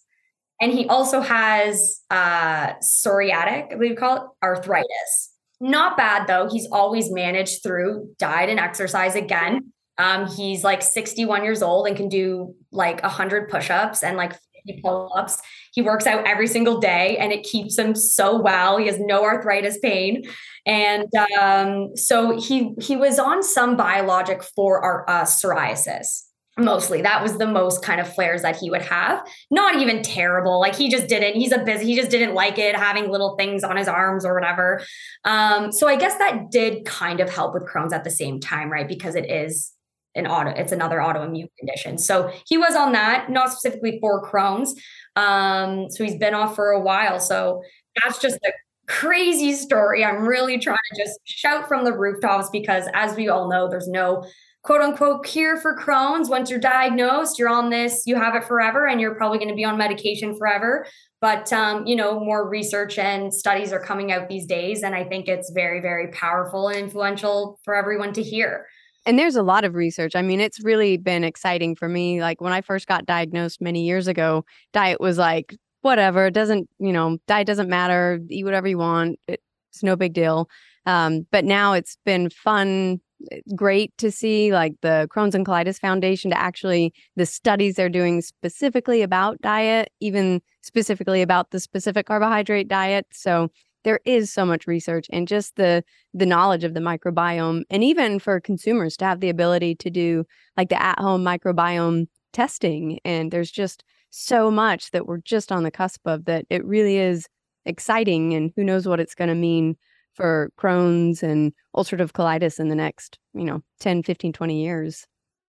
[0.60, 5.32] And he also has uh, psoriatic, you call it arthritis.
[5.60, 6.48] Not bad though.
[6.50, 9.72] He's always managed through diet and exercise again.
[9.98, 14.32] Um, he's like 61 years old and can do like 100 push ups and like
[14.66, 15.40] 50 pull ups.
[15.72, 18.76] He works out every single day and it keeps him so well.
[18.76, 20.24] He has no arthritis pain.
[20.66, 21.08] And
[21.40, 26.25] um, so he he was on some biologic for our uh, psoriasis
[26.58, 27.02] mostly.
[27.02, 29.26] That was the most kind of flares that he would have.
[29.50, 30.58] Not even terrible.
[30.58, 33.62] Like he just didn't he's a busy he just didn't like it having little things
[33.62, 34.80] on his arms or whatever.
[35.24, 38.70] Um so i guess that did kind of help with crohn's at the same time
[38.70, 38.88] right?
[38.88, 39.72] Because it is
[40.14, 41.98] an auto it's another autoimmune condition.
[41.98, 44.74] So he was on that not specifically for crohn's.
[45.14, 47.20] Um so he's been off for a while.
[47.20, 47.62] So
[48.02, 48.52] that's just a
[48.88, 50.04] crazy story.
[50.04, 53.88] I'm really trying to just shout from the rooftops because as we all know there's
[53.88, 54.24] no
[54.66, 56.28] quote unquote cure for Crohn's.
[56.28, 59.54] Once you're diagnosed, you're on this, you have it forever, and you're probably going to
[59.54, 60.84] be on medication forever.
[61.20, 65.04] But um, you know, more research and studies are coming out these days, and I
[65.04, 68.66] think it's very, very powerful and influential for everyone to hear.
[69.06, 70.16] And there's a lot of research.
[70.16, 72.20] I mean, it's really been exciting for me.
[72.20, 76.68] Like when I first got diagnosed many years ago, diet was like, whatever, it doesn't,
[76.80, 79.20] you know, diet doesn't matter, eat whatever you want.
[79.28, 80.48] It's no big deal.
[80.86, 83.00] Um, but now it's been fun
[83.30, 87.88] Eh, great to see like the Crohn's and Colitis Foundation to actually the studies they're
[87.88, 93.06] doing specifically about diet, even specifically about the specific carbohydrate diet.
[93.12, 93.48] So
[93.84, 98.18] there is so much research and just the the knowledge of the microbiome and even
[98.18, 100.24] for consumers to have the ability to do
[100.56, 105.70] like the at-home microbiome testing and there's just so much that we're just on the
[105.70, 107.28] cusp of that it really is
[107.64, 109.76] exciting and who knows what it's going to mean
[110.16, 115.06] for Crohn's and ulcerative colitis in the next, you know, 10, 15, 20 years.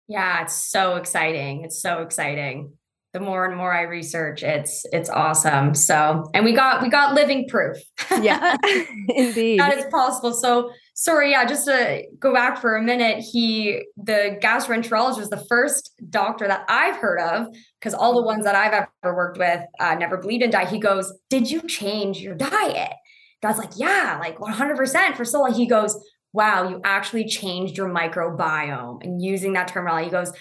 [0.08, 1.64] Yeah, it's so exciting.
[1.64, 2.74] It's so exciting.
[3.14, 5.74] The more and more I research, it's it's awesome.
[5.74, 7.78] So, and we got we got living proof.
[8.22, 8.58] Yeah,
[9.10, 9.60] indeed.
[9.60, 10.34] that is possible.
[10.34, 15.44] So, sorry, yeah, just to go back for a minute, he the gastroenterologist was the
[15.50, 17.48] first doctor that I've heard of
[17.80, 20.68] because all the ones that I've ever worked with uh, never believed in diet.
[20.68, 22.92] He goes, "Did you change your diet?"
[23.42, 25.54] God's like, yeah, like 100% for so long.
[25.54, 25.98] He goes,
[26.34, 29.04] wow, you actually changed your microbiome.
[29.04, 30.32] And using that terminology, he goes,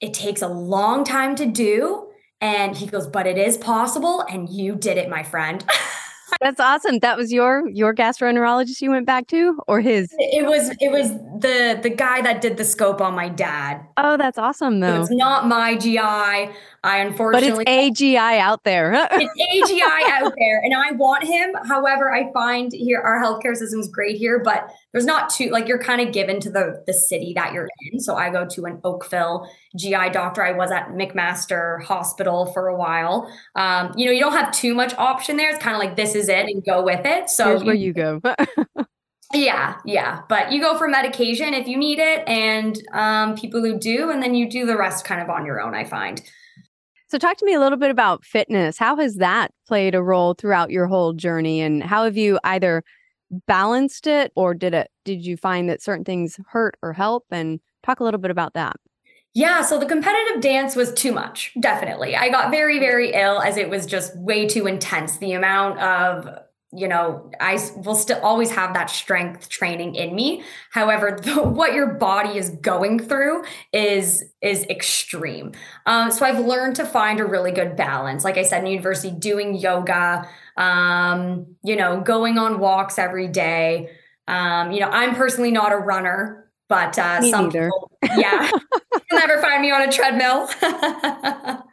[0.00, 2.10] it takes a long time to do.
[2.40, 4.20] And he goes, but it is possible.
[4.22, 5.64] And you did it, my friend.
[6.40, 6.98] That's awesome.
[7.00, 10.14] That was your your gastroenterologist you went back to or his?
[10.18, 13.84] It was it was the the guy that did the scope on my dad.
[13.96, 14.96] Oh, that's awesome though.
[14.96, 16.52] So it's not my GI.
[16.88, 18.92] I unfortunately But it's AGI out there.
[19.12, 21.54] it's AGI out there and I want him.
[21.66, 25.68] However, I find here our healthcare system is great here, but there's not too like
[25.68, 28.00] you're kind of given to the the city that you're in.
[28.00, 30.42] So I go to an Oakville GI doctor.
[30.42, 33.30] I was at McMaster Hospital for a while.
[33.54, 35.50] Um, you know, you don't have too much option there.
[35.50, 37.28] It's kind of like this is it and go with it.
[37.28, 38.22] So Here's where you go.
[39.34, 40.22] yeah, yeah.
[40.30, 44.22] But you go for medication if you need it, and um, people who do, and
[44.22, 46.22] then you do the rest kind of on your own, I find.
[47.10, 48.76] So, talk to me a little bit about fitness.
[48.76, 52.84] How has that played a role throughout your whole journey, and how have you either
[53.46, 54.90] balanced it, or did it?
[55.04, 57.24] Did you find that certain things hurt or help?
[57.30, 58.76] And talk a little bit about that.
[59.34, 62.16] Yeah, so the competitive dance was too much, definitely.
[62.16, 65.18] I got very, very ill as it was just way too intense.
[65.18, 66.38] The amount of
[66.72, 70.42] you know, I will still always have that strength training in me.
[70.70, 75.52] However, the, what your body is going through is is extreme.
[75.86, 78.24] Um, so I've learned to find a really good balance.
[78.24, 83.90] Like I said in university, doing yoga, um, you know, going on walks every day.
[84.26, 87.72] Um, you know, I'm personally not a runner, but uh, Me some neither.
[87.72, 88.50] people, yeah,
[89.10, 90.48] you'll never find me on a treadmill.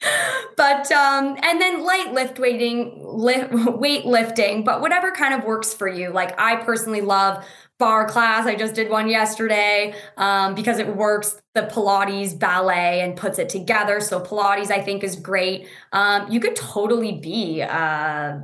[0.56, 2.92] but um and then light lift weighting
[3.78, 6.10] weight lifting but whatever kind of works for you.
[6.10, 7.44] Like i personally love
[7.78, 8.46] barre class.
[8.46, 11.40] I just did one yesterday um, because it works.
[11.54, 14.00] The pilates ballet and puts it together.
[14.00, 15.66] So pilates i think is great.
[15.92, 18.38] Um, you could totally be uh,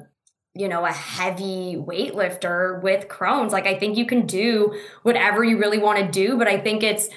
[0.54, 3.52] you know a heavy weightlifter with crohn's.
[3.52, 6.82] Like i think you can do whatever you really want to do but i think
[6.82, 7.08] it's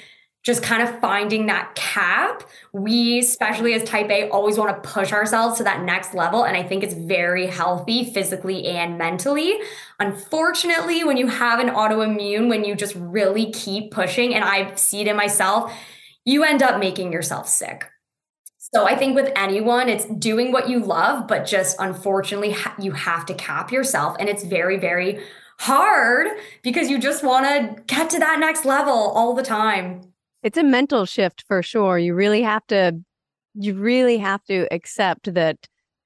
[0.43, 2.43] just kind of finding that cap.
[2.71, 6.43] We, especially as type A, always want to push ourselves to that next level.
[6.43, 9.59] And I think it's very healthy physically and mentally.
[9.99, 15.01] Unfortunately, when you have an autoimmune, when you just really keep pushing, and I see
[15.01, 15.73] it in myself,
[16.25, 17.85] you end up making yourself sick.
[18.73, 23.25] So I think with anyone, it's doing what you love, but just unfortunately, you have
[23.25, 24.15] to cap yourself.
[24.19, 25.21] And it's very, very
[25.57, 26.27] hard
[26.61, 30.08] because you just want to get to that next level all the time.
[30.43, 31.97] It's a mental shift for sure.
[31.97, 32.99] You really have to
[33.55, 35.57] you really have to accept that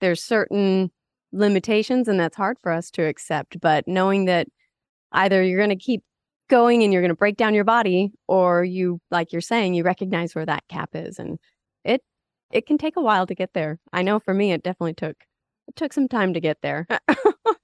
[0.02, 0.92] there's certain
[1.32, 4.48] limitations and that's hard for us to accept, but knowing that
[5.14, 6.04] either you're going to keep
[6.50, 9.84] going and you're going to break down your body or you like you're saying you
[9.84, 11.40] recognize where that cap is and
[11.86, 12.02] it
[12.52, 13.80] it can take a while to get there.
[13.94, 15.18] I know for me it definitely took
[15.68, 16.88] it took some time to get there.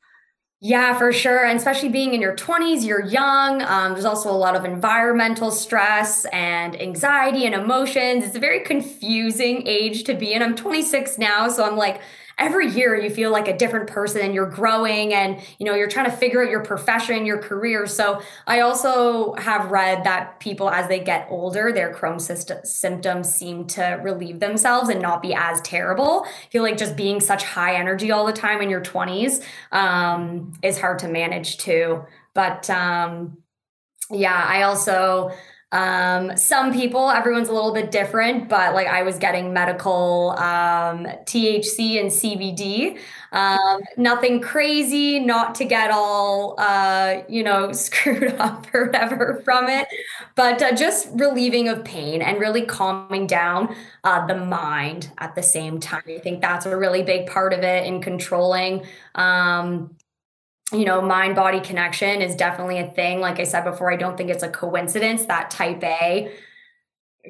[0.61, 1.45] Yeah, for sure.
[1.45, 3.61] And especially being in your 20s, you're young.
[3.61, 8.25] Um, there's also a lot of environmental stress and anxiety and emotions.
[8.25, 10.43] It's a very confusing age to be in.
[10.43, 12.01] I'm 26 now, so I'm like,
[12.39, 15.89] every year you feel like a different person and you're growing and you know you're
[15.89, 17.85] trying to figure out your profession your career.
[17.85, 22.29] So i also have read that people as they get older their crohn's
[22.63, 26.25] symptoms seem to relieve themselves and not be as terrible.
[26.25, 30.53] I feel like just being such high energy all the time in your 20s um,
[30.63, 32.03] is hard to manage too.
[32.33, 33.37] But um,
[34.11, 35.31] yeah i also
[35.71, 41.05] um, some people, everyone's a little bit different, but like I was getting medical um,
[41.25, 42.97] THC and CBD.
[43.31, 49.69] Um, nothing crazy, not to get all, uh, you know, screwed up or whatever from
[49.69, 49.87] it,
[50.33, 55.43] but uh, just relieving of pain and really calming down uh, the mind at the
[55.43, 56.01] same time.
[56.07, 58.85] I think that's a really big part of it in controlling.
[59.13, 59.91] Um,
[60.71, 63.19] you know, mind body connection is definitely a thing.
[63.19, 66.31] Like I said before, I don't think it's a coincidence that type A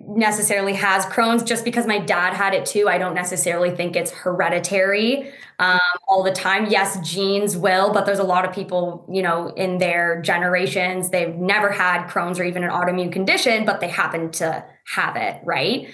[0.07, 2.87] necessarily has Crohn's just because my dad had it too.
[2.87, 6.67] I don't necessarily think it's hereditary um, all the time.
[6.69, 11.35] Yes, genes will, but there's a lot of people, you know, in their generations, they've
[11.35, 15.89] never had Crohn's or even an autoimmune condition, but they happen to have it, right?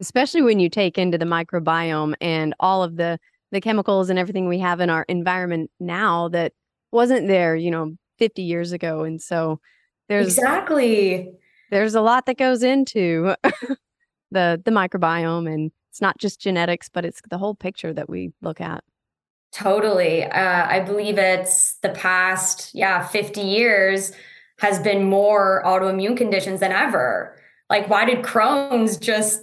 [0.00, 3.18] Especially when you take into the microbiome and all of the
[3.52, 6.52] the chemicals and everything we have in our environment now that
[6.96, 9.04] wasn't there, you know, 50 years ago.
[9.04, 9.60] And so
[10.08, 11.30] there's exactly
[11.70, 13.34] there's a lot that goes into
[14.30, 18.32] the the microbiome and it's not just genetics, but it's the whole picture that we
[18.42, 18.82] look at.
[19.52, 20.24] Totally.
[20.24, 24.12] Uh, I believe it's the past, yeah, 50 years
[24.58, 27.38] has been more autoimmune conditions than ever.
[27.70, 29.42] Like, why did Crohn's just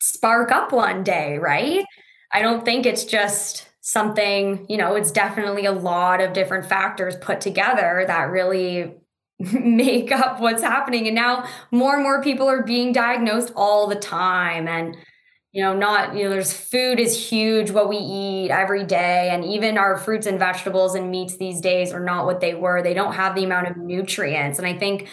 [0.00, 1.84] spark up one day, right?
[2.32, 7.16] I don't think it's just something, you know, it's definitely a lot of different factors
[7.16, 8.94] put together that really
[9.38, 11.06] make up what's happening.
[11.06, 14.68] And now more and more people are being diagnosed all the time.
[14.68, 14.94] And,
[15.52, 19.30] you know, not, you know, there's food is huge, what we eat every day.
[19.32, 22.82] And even our fruits and vegetables and meats these days are not what they were.
[22.82, 24.58] They don't have the amount of nutrients.
[24.58, 25.08] And I think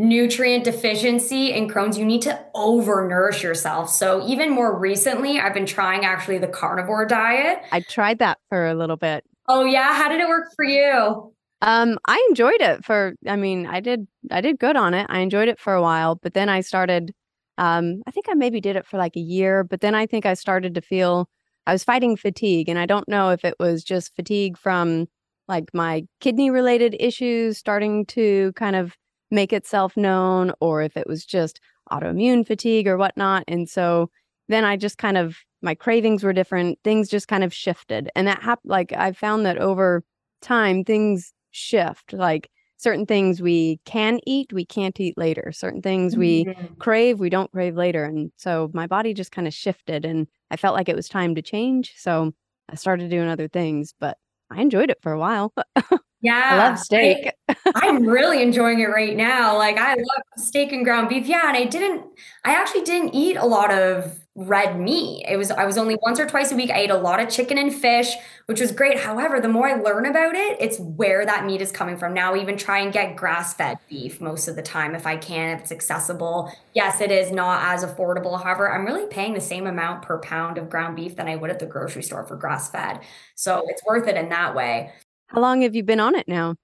[0.00, 3.90] nutrient deficiency in Crohn's, you need to overnourish yourself.
[3.90, 7.58] So even more recently, I've been trying actually the carnivore diet.
[7.70, 9.24] I tried that for a little bit.
[9.46, 11.34] Oh yeah, how did it work for you?
[11.60, 15.06] Um, I enjoyed it for I mean, I did I did good on it.
[15.10, 17.12] I enjoyed it for a while, but then I started
[17.58, 20.24] um I think I maybe did it for like a year, but then I think
[20.24, 21.28] I started to feel
[21.66, 25.08] I was fighting fatigue and I don't know if it was just fatigue from
[25.46, 28.96] like my kidney related issues starting to kind of
[29.30, 33.44] make itself known or if it was just autoimmune fatigue or whatnot.
[33.48, 34.10] And so
[34.48, 36.78] then I just kind of, my cravings were different.
[36.84, 38.10] Things just kind of shifted.
[38.16, 40.02] And that happened, like, I found that over
[40.40, 42.12] time, things shift.
[42.12, 45.52] Like, certain things we can eat, we can't eat later.
[45.52, 46.74] Certain things we mm-hmm.
[46.78, 48.04] crave, we don't crave later.
[48.04, 51.34] And so my body just kind of shifted and I felt like it was time
[51.34, 51.92] to change.
[51.96, 52.32] So
[52.70, 54.16] I started doing other things, but
[54.50, 55.52] I enjoyed it for a while.
[56.22, 56.50] Yeah.
[56.52, 57.32] I love steak.
[57.48, 59.56] I, am really enjoying it right now.
[59.56, 61.26] Like I love steak and ground beef.
[61.26, 61.48] Yeah.
[61.48, 62.04] And I didn't,
[62.44, 65.24] I actually didn't eat a lot of red meat.
[65.28, 66.70] It was, I was only once or twice a week.
[66.70, 68.14] I ate a lot of chicken and fish,
[68.46, 68.98] which was great.
[68.98, 72.14] However, the more I learn about it, it's where that meat is coming from.
[72.14, 75.16] Now, I even try and get grass fed beef most of the time if I
[75.16, 76.52] can, if it's accessible.
[76.74, 78.42] Yes, it is not as affordable.
[78.42, 81.50] However, I'm really paying the same amount per pound of ground beef than I would
[81.50, 83.00] at the grocery store for grass fed.
[83.34, 84.92] So it's worth it in that way.
[85.30, 86.56] How long have you been on it now?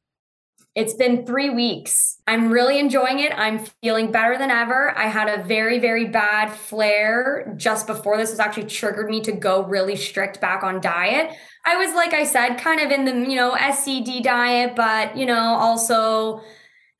[0.74, 2.18] It's been three weeks.
[2.26, 3.32] I'm really enjoying it.
[3.34, 4.92] I'm feeling better than ever.
[4.98, 9.32] I had a very, very bad flare just before this was actually triggered me to
[9.32, 11.34] go really strict back on diet.
[11.64, 15.26] I was, like I said, kind of in the, you know, SCD diet, but, you
[15.26, 16.42] know, also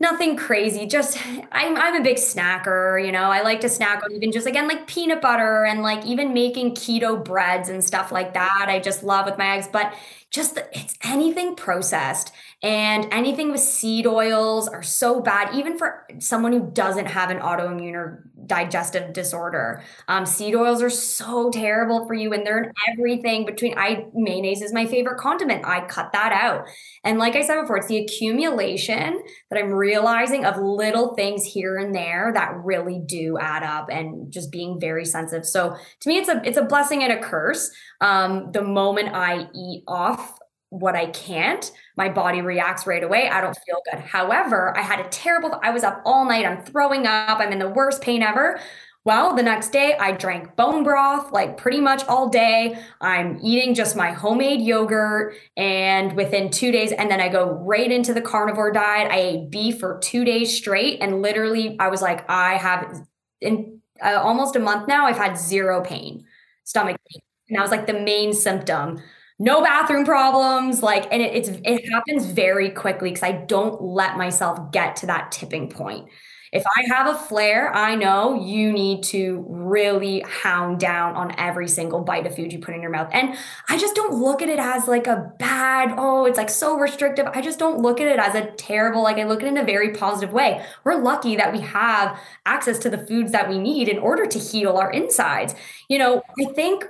[0.00, 0.86] nothing crazy.
[0.86, 1.18] Just
[1.52, 3.24] I'm I'm a big snacker, you know.
[3.30, 6.74] I like to snack on even just again like peanut butter and like even making
[6.74, 8.66] keto breads and stuff like that.
[8.68, 9.94] I just love with my eggs, but
[10.30, 12.32] just it's anything processed
[12.62, 17.38] and anything with seed oils are so bad even for someone who doesn't have an
[17.38, 19.82] autoimmune or digestive disorder.
[20.08, 24.62] Um, seed oils are so terrible for you and they're in everything between i mayonnaise
[24.62, 25.66] is my favorite condiment.
[25.66, 26.66] I cut that out.
[27.04, 31.76] And like i said before it's the accumulation that i'm realizing of little things here
[31.76, 35.44] and there that really do add up and just being very sensitive.
[35.44, 37.70] So to me it's a it's a blessing and a curse.
[38.00, 40.35] Um, the moment i eat off
[40.70, 43.28] what I can't, my body reacts right away.
[43.28, 44.00] I don't feel good.
[44.00, 46.44] However, I had a terrible, I was up all night.
[46.44, 47.38] I'm throwing up.
[47.38, 48.60] I'm in the worst pain ever.
[49.04, 52.76] Well, the next day I drank bone broth like pretty much all day.
[53.00, 55.36] I'm eating just my homemade yogurt.
[55.56, 59.12] And within two days, and then I go right into the carnivore diet.
[59.12, 61.00] I ate beef for two days straight.
[61.00, 63.06] And literally, I was like, I have
[63.40, 66.24] in uh, almost a month now, I've had zero pain,
[66.64, 67.22] stomach pain.
[67.48, 69.00] And that was like the main symptom
[69.38, 74.16] no bathroom problems like and it, it's it happens very quickly because i don't let
[74.16, 76.08] myself get to that tipping point.
[76.52, 81.68] If i have a flare i know you need to really hound down on every
[81.68, 83.10] single bite of food you put in your mouth.
[83.12, 83.36] And
[83.68, 87.26] i just don't look at it as like a bad oh it's like so restrictive.
[87.26, 89.58] I just don't look at it as a terrible like i look at it in
[89.58, 90.64] a very positive way.
[90.84, 94.38] We're lucky that we have access to the foods that we need in order to
[94.38, 95.54] heal our insides.
[95.90, 96.86] You know i think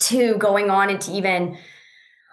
[0.00, 1.58] to going on into even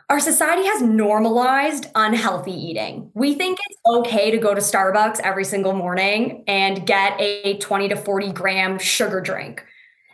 [0.10, 3.10] our society has normalized unhealthy eating.
[3.16, 7.90] We think it's okay to go to Starbucks every single morning and get a 20
[7.90, 9.66] to 40 gram sugar drink.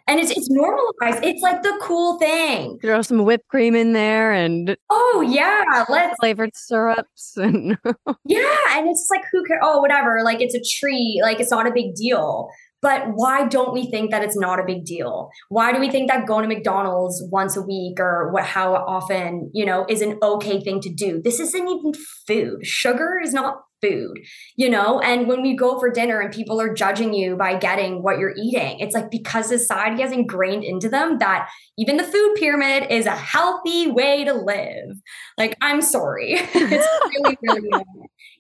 [0.08, 1.24] And it's it's normalized.
[1.24, 2.80] It's like the cool thing.
[2.82, 7.78] Throw some whipped cream in there and oh yeah, let's flavored syrups and
[8.26, 9.62] yeah, and it's like who cares?
[9.64, 10.22] Oh, whatever.
[10.24, 11.20] Like it's a treat.
[11.22, 12.50] Like it's not a big deal.
[12.82, 15.30] But why don't we think that it's not a big deal?
[15.50, 19.52] Why do we think that going to McDonald's once a week or what how often,
[19.54, 21.22] you know, is an okay thing to do?
[21.22, 21.94] This isn't even
[22.28, 22.66] food.
[22.66, 24.20] Sugar is not food,
[24.56, 25.00] you know?
[25.00, 28.36] And when we go for dinner and people are judging you by getting what you're
[28.38, 33.06] eating, it's like because society has ingrained into them that even the food pyramid is
[33.06, 34.98] a healthy way to live.
[35.38, 36.34] Like, I'm sorry.
[36.54, 37.84] it's really, really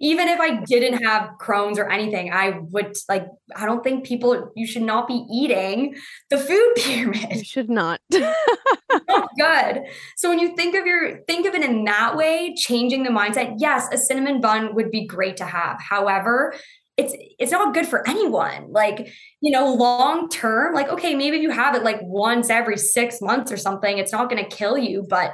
[0.01, 4.51] even if I didn't have Crohn's or anything, I would like, I don't think people,
[4.55, 5.95] you should not be eating
[6.31, 7.37] the food pyramid.
[7.37, 8.01] You should not.
[9.07, 9.83] Oh not good.
[10.17, 13.55] So when you think of your, think of it in that way, changing the mindset,
[13.57, 15.79] yes, a cinnamon bun would be great to have.
[15.82, 16.53] However,
[16.97, 19.09] it's it's not good for anyone like
[19.39, 23.49] you know long term like okay maybe you have it like once every 6 months
[23.49, 25.34] or something it's not going to kill you but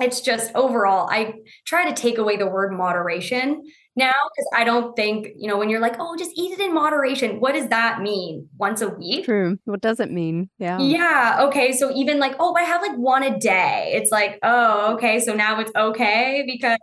[0.00, 1.34] it's just overall i
[1.66, 3.64] try to take away the word moderation
[3.96, 6.74] now because I don't think, you know, when you're like, oh, just eat it in
[6.74, 8.46] moderation, what does that mean?
[8.58, 9.24] Once a week?
[9.24, 9.58] True.
[9.64, 10.50] What does it mean?
[10.58, 10.78] Yeah.
[10.78, 11.38] Yeah.
[11.48, 11.72] Okay.
[11.72, 13.92] So even like, oh, I have like one a day.
[13.94, 15.18] It's like, oh, okay.
[15.18, 16.78] So now it's okay because,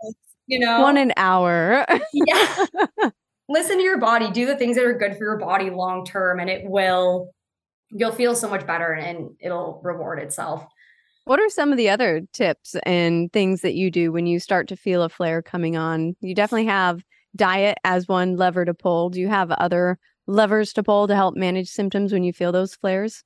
[0.46, 1.86] you know, one an hour.
[2.12, 2.66] yeah.
[3.48, 6.40] Listen to your body, do the things that are good for your body long term,
[6.40, 7.30] and it will,
[7.90, 10.64] you'll feel so much better and it'll reward itself.
[11.24, 14.68] What are some of the other tips and things that you do when you start
[14.68, 16.16] to feel a flare coming on?
[16.20, 17.02] You definitely have
[17.36, 19.10] diet as one lever to pull.
[19.10, 22.74] Do you have other levers to pull to help manage symptoms when you feel those
[22.74, 23.24] flares?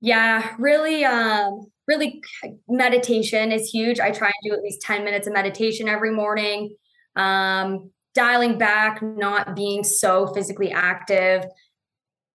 [0.00, 2.22] Yeah, really um really
[2.68, 4.00] meditation is huge.
[4.00, 6.74] I try and do at least 10 minutes of meditation every morning.
[7.16, 11.44] Um dialing back, not being so physically active.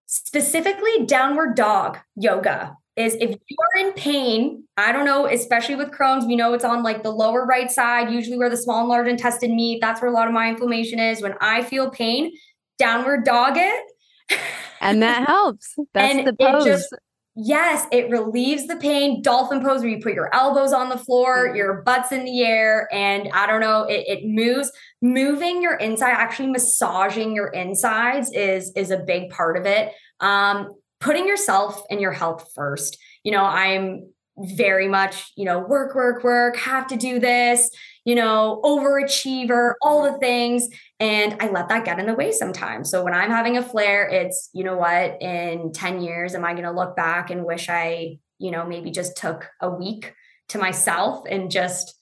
[0.06, 5.92] Specifically downward dog yoga is if you are in pain, I don't know, especially with
[5.92, 8.90] Crohn's, we know it's on like the lower right side, usually where the small and
[8.90, 9.80] large intestine meet.
[9.82, 11.22] That's where a lot of my inflammation is.
[11.22, 12.32] When I feel pain,
[12.78, 14.40] downward dog it.
[14.82, 15.76] and that helps.
[15.94, 16.66] That's the pose.
[16.66, 16.96] Just,
[17.36, 19.22] yes, it relieves the pain.
[19.22, 21.56] Dolphin pose, where you put your elbows on the floor, mm-hmm.
[21.56, 24.72] your butt's in the air, and I don't know, it, it moves.
[25.02, 29.92] Moving your inside, actually massaging your insides is is a big part of it.
[30.20, 32.98] Um, putting yourself and your health first.
[33.24, 37.70] You know, I'm very much, you know, work, work, work, have to do this,
[38.04, 40.68] you know, overachiever, all the things.
[41.00, 42.90] And I let that get in the way sometimes.
[42.90, 46.54] So when I'm having a flare, it's, you know what, in 10 years, am I
[46.54, 50.14] going to look back and wish I, you know, maybe just took a week
[50.50, 51.96] to myself and just,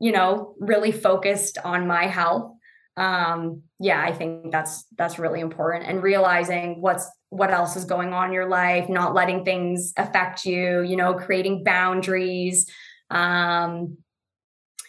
[0.00, 2.52] you know, really focused on my health?
[2.96, 8.12] Um, yeah, I think that's that's really important and realizing what's what else is going
[8.12, 12.68] on in your life, not letting things affect you, you know, creating boundaries.
[13.10, 13.96] Um,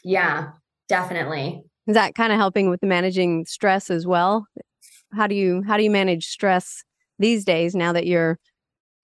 [0.03, 0.49] yeah,
[0.87, 1.63] definitely.
[1.87, 4.45] Is that kind of helping with managing stress as well?
[5.13, 6.83] How do you how do you manage stress
[7.19, 8.39] these days now that your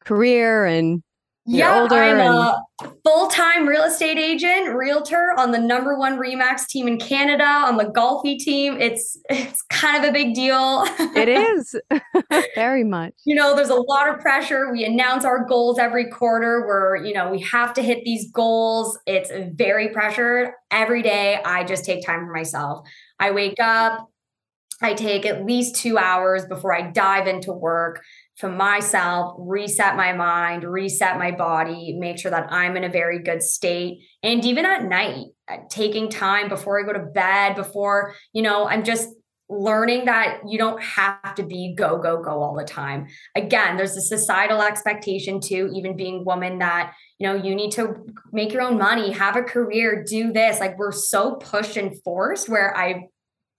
[0.06, 1.04] career and
[1.46, 2.64] yeah, I'm and- a
[3.04, 7.86] full-time real estate agent, realtor on the number one Remax team in Canada on the
[7.86, 8.80] golfy team.
[8.80, 10.84] It's it's kind of a big deal.
[11.16, 11.76] it is
[12.56, 13.14] very much.
[13.26, 14.72] You know, there's a lot of pressure.
[14.72, 18.98] We announce our goals every quarter where, you know, we have to hit these goals.
[19.08, 20.52] It's very pressured.
[20.70, 22.88] Every day I just take time for myself.
[23.20, 24.08] I wake up,
[24.82, 28.04] I take at least two hours before I dive into work
[28.38, 33.20] for myself, reset my mind, reset my body, make sure that I'm in a very
[33.20, 34.00] good state.
[34.22, 35.26] And even at night,
[35.70, 39.10] taking time before I go to bed, before, you know, I'm just
[39.50, 43.08] learning that you don't have to be go, go, go all the time.
[43.34, 47.96] Again, there's a societal expectation too, even being woman that, you know, you need to
[48.32, 50.60] make your own money, have a career, do this.
[50.60, 53.08] Like we're so pushed and forced where I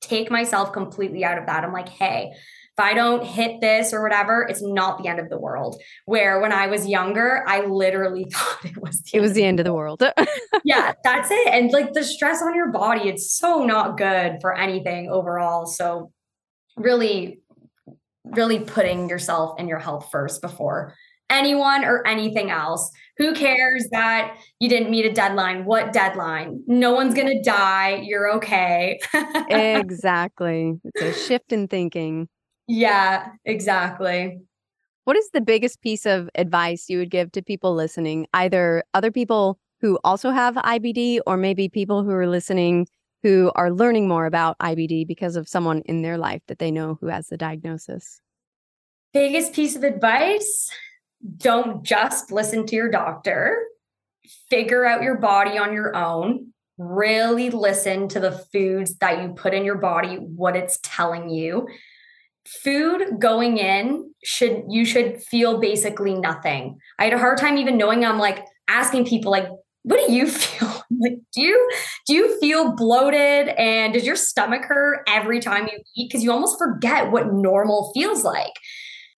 [0.01, 1.65] take myself completely out of that.
[1.65, 2.33] I'm like, hey,
[2.79, 5.83] if I don't hit this or whatever, it's not the end of the world.
[6.05, 9.59] Where when I was younger, I literally thought it was the it was the end
[9.59, 10.03] of the world.
[10.65, 11.49] yeah, that's it.
[11.49, 15.67] And like the stress on your body, it's so not good for anything overall.
[15.67, 16.13] So
[16.77, 17.41] really,
[18.25, 20.95] really putting yourself and your health first before
[21.31, 22.91] anyone or anything else.
[23.17, 25.65] Who cares that you didn't meet a deadline?
[25.65, 26.63] What deadline?
[26.69, 28.03] No one's going to die.
[28.05, 29.01] You're okay.
[29.51, 30.81] exactly.
[30.85, 32.29] It's a shift in thinking.
[32.69, 34.41] Yeah, exactly.
[35.05, 39.11] What is the biggest piece of advice you would give to people listening, either other
[39.11, 42.87] people who also have IBD or maybe people who are listening
[43.23, 46.99] who are learning more about IBD because of someone in their life that they know
[47.01, 48.21] who has the diagnosis?
[49.13, 50.71] Biggest piece of advice
[51.39, 53.57] don't just listen to your doctor,
[54.49, 56.53] figure out your body on your own.
[56.77, 61.67] Really listen to the foods that you put in your body, what it's telling you
[62.63, 66.79] food going in should you should feel basically nothing.
[66.99, 68.05] I had a hard time even knowing.
[68.05, 69.49] I'm like asking people like
[69.83, 70.69] what do you feel?
[71.01, 71.71] like do you
[72.07, 73.49] do you feel bloated?
[73.49, 76.13] And does your stomach hurt every time you eat?
[76.13, 78.53] Cuz you almost forget what normal feels like.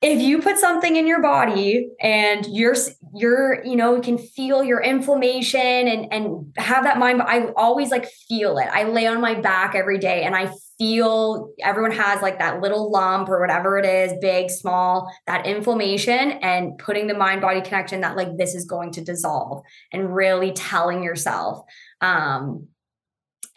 [0.03, 2.77] If you put something in your body and you're
[3.15, 8.07] you're you know can feel your inflammation and and have that mind i always like
[8.29, 8.69] feel it.
[8.73, 10.51] I lay on my back every day and i
[10.81, 16.33] feel everyone has like that little lump or whatever it is big small that inflammation
[16.41, 19.63] and putting the mind body connection that like this is going to dissolve
[19.93, 21.63] and really telling yourself
[22.01, 22.67] um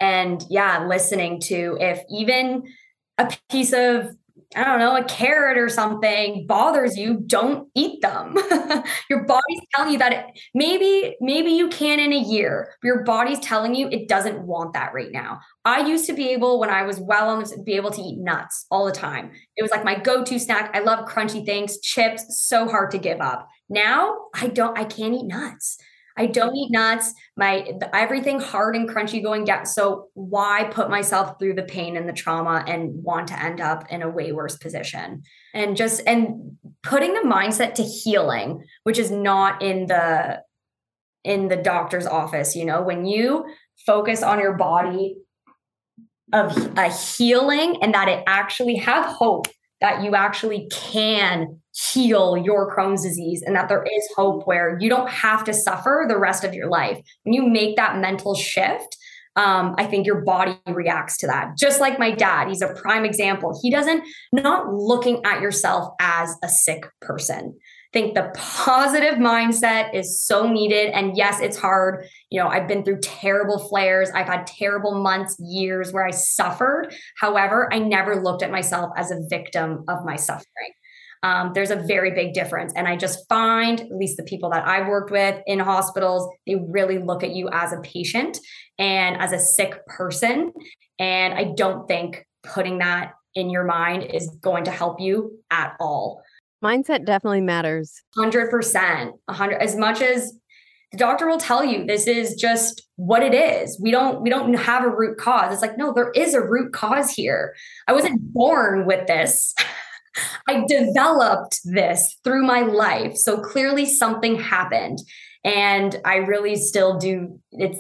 [0.02, 2.64] and yeah listening to if even
[3.18, 4.10] a piece of
[4.56, 8.36] I don't know, a carrot or something bothers you, don't eat them.
[9.10, 12.74] your body's telling you that it, maybe maybe you can in a year.
[12.84, 15.40] Your body's telling you it doesn't want that right now.
[15.66, 18.20] I used to be able when I was well on this be able to eat
[18.20, 19.32] nuts all the time.
[19.56, 20.72] It was like my go-to snack.
[20.74, 23.48] I love crunchy things, chips, so hard to give up.
[23.70, 25.78] Now, I don't I can't eat nuts.
[26.16, 27.14] I don't eat nuts.
[27.36, 29.66] My everything hard and crunchy going down.
[29.66, 33.92] So why put myself through the pain and the trauma and want to end up
[33.92, 35.24] in a way worse position?
[35.54, 40.42] And just and putting the mindset to healing, which is not in the
[41.24, 43.46] in the doctor's office, you know, when you
[43.86, 45.18] focus on your body
[46.32, 49.48] of a healing and that it actually have hope
[49.84, 54.90] that you actually can heal your Crohn's disease and that there is hope where you
[54.90, 57.02] don't have to suffer the rest of your life.
[57.24, 58.98] When you make that mental shift,
[59.36, 61.58] um, I think your body reacts to that.
[61.58, 63.60] Just like my dad, he's a prime example.
[63.62, 67.58] He doesn't, not looking at yourself as a sick person.
[67.94, 70.90] Think the positive mindset is so needed.
[70.90, 72.06] And yes, it's hard.
[72.32, 74.10] You know, I've been through terrible flares.
[74.16, 76.94] I've had terrible months, years where I suffered.
[77.20, 80.74] However, I never looked at myself as a victim of my suffering.
[81.24, 82.74] um, there's a very big difference.
[82.76, 86.56] And I just find, at least the people that I've worked with in hospitals, they
[86.56, 88.38] really look at you as a patient
[88.78, 90.52] and as a sick person.
[91.00, 95.76] And I don't think putting that in your mind is going to help you at
[95.80, 96.22] all.
[96.64, 98.02] Mindset definitely matters.
[98.18, 99.12] 100%.
[99.26, 100.34] 100 as much as
[100.94, 103.80] the doctor will tell you this is just what it is.
[103.82, 105.52] We don't we don't have a root cause.
[105.52, 107.56] It's like no, there is a root cause here.
[107.88, 109.56] I wasn't born with this.
[110.48, 113.16] I developed this through my life.
[113.16, 115.00] So clearly something happened.
[115.44, 117.80] And I really still do it's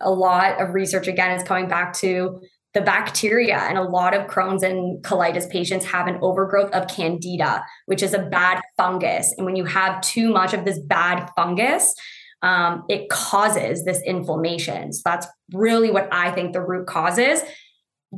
[0.00, 2.40] a lot of research again is coming back to
[2.74, 7.64] the bacteria and a lot of Crohn's and colitis patients have an overgrowth of candida,
[7.86, 9.32] which is a bad fungus.
[9.36, 11.94] And when you have too much of this bad fungus,
[12.42, 14.92] um, it causes this inflammation.
[14.92, 17.42] So that's really what I think the root cause is.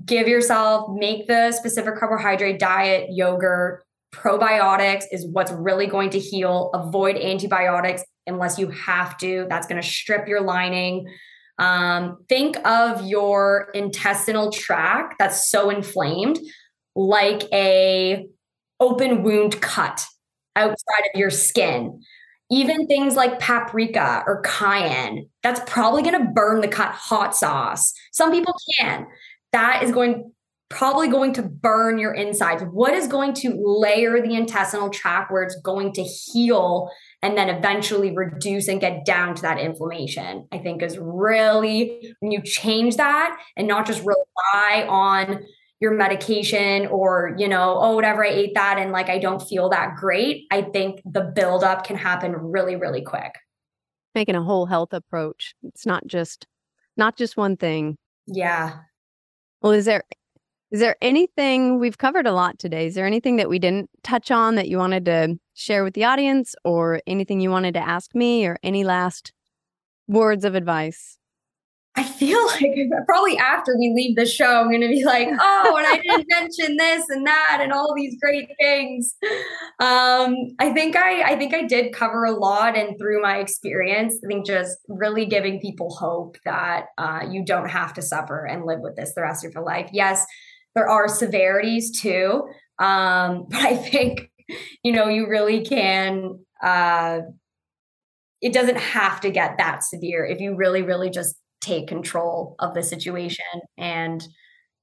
[0.04, 6.70] Give yourself, make the specific carbohydrate diet, yogurt, probiotics is what's really going to heal.
[6.72, 9.46] Avoid antibiotics unless you have to.
[9.48, 11.06] That's going to strip your lining.
[11.58, 16.38] Um, think of your intestinal tract that's so inflamed,
[16.94, 18.26] like a
[18.80, 20.04] open wound cut
[20.54, 22.00] outside of your skin.
[22.50, 27.92] Even things like paprika or cayenne, that's probably going to burn the cut hot sauce.
[28.12, 29.06] Some people can.
[29.52, 30.30] That is going
[30.68, 32.62] probably going to burn your insides.
[32.62, 36.90] What is going to layer the intestinal tract where it's going to heal
[37.22, 42.30] and then eventually reduce and get down to that inflammation, I think is really when
[42.30, 45.44] you change that and not just rely on
[45.80, 49.68] your medication or, you know, oh, whatever, I ate that and like I don't feel
[49.70, 50.44] that great.
[50.50, 53.34] I think the buildup can happen really, really quick.
[54.14, 55.54] Making a whole health approach.
[55.62, 56.46] It's not just
[56.96, 57.98] not just one thing.
[58.26, 58.78] Yeah.
[59.60, 60.04] Well, is there
[60.76, 62.84] is there anything we've covered a lot today?
[62.84, 66.04] Is there anything that we didn't touch on that you wanted to share with the
[66.04, 69.32] audience or anything you wanted to ask me or any last
[70.06, 71.16] words of advice?
[71.98, 75.76] I feel like probably after we leave the show, I'm going to be like, oh,
[75.78, 79.14] and I didn't mention this and that and all these great things.
[79.80, 84.18] Um, I think I, I think I did cover a lot, and through my experience,
[84.22, 88.66] I think just really giving people hope that uh, you don't have to suffer and
[88.66, 89.88] live with this the rest of your life.
[89.90, 90.26] Yes,
[90.76, 92.48] there are severities too,
[92.78, 94.30] um, but I think
[94.84, 97.20] you know, you really can uh
[98.40, 102.74] it doesn't have to get that severe if you really really just take control of
[102.74, 103.44] the situation
[103.76, 104.22] and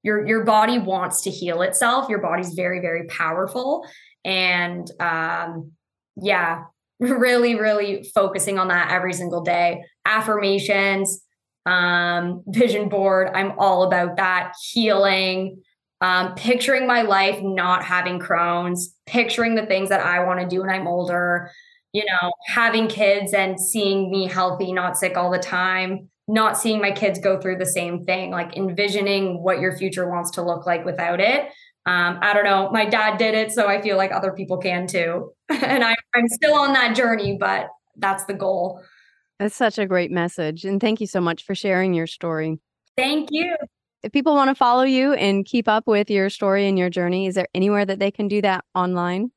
[0.04, 2.10] your your body wants to heal itself.
[2.10, 3.88] Your body's very very powerful.
[4.26, 5.72] And um
[6.22, 6.64] yeah
[7.00, 9.84] really really focusing on that every single day.
[10.06, 11.22] Affirmations
[11.66, 14.54] um vision board i'm all about that.
[14.74, 15.62] Healing
[16.02, 20.62] um, picturing my life not having Crohn's, picturing the things that I want to do
[20.62, 21.50] when I'm older,
[21.94, 26.82] you know, having kids and seeing me healthy, not sick all the time, not seeing
[26.82, 30.66] my kids go through the same thing, like envisioning what your future wants to look
[30.66, 31.46] like without it.
[31.86, 32.70] Um, I don't know.
[32.72, 35.34] My dad did it, so I feel like other people can too.
[35.50, 37.68] and I, I'm still on that journey, but
[37.98, 38.82] that's the goal.
[39.40, 40.64] That's such a great message.
[40.64, 42.60] And thank you so much for sharing your story.
[42.96, 43.56] Thank you
[44.04, 47.26] if people want to follow you and keep up with your story and your journey,
[47.28, 49.32] is there anywhere that they can do that online?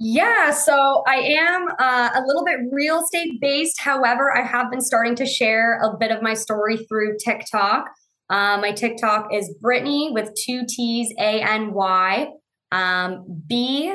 [0.00, 3.80] Yeah, so I am uh, a little bit real estate based.
[3.80, 7.86] However, I have been starting to share a bit of my story through TikTok.
[8.30, 12.28] Uh, my TikTok is Brittany with two T's, A N Y,
[12.70, 13.92] um, B,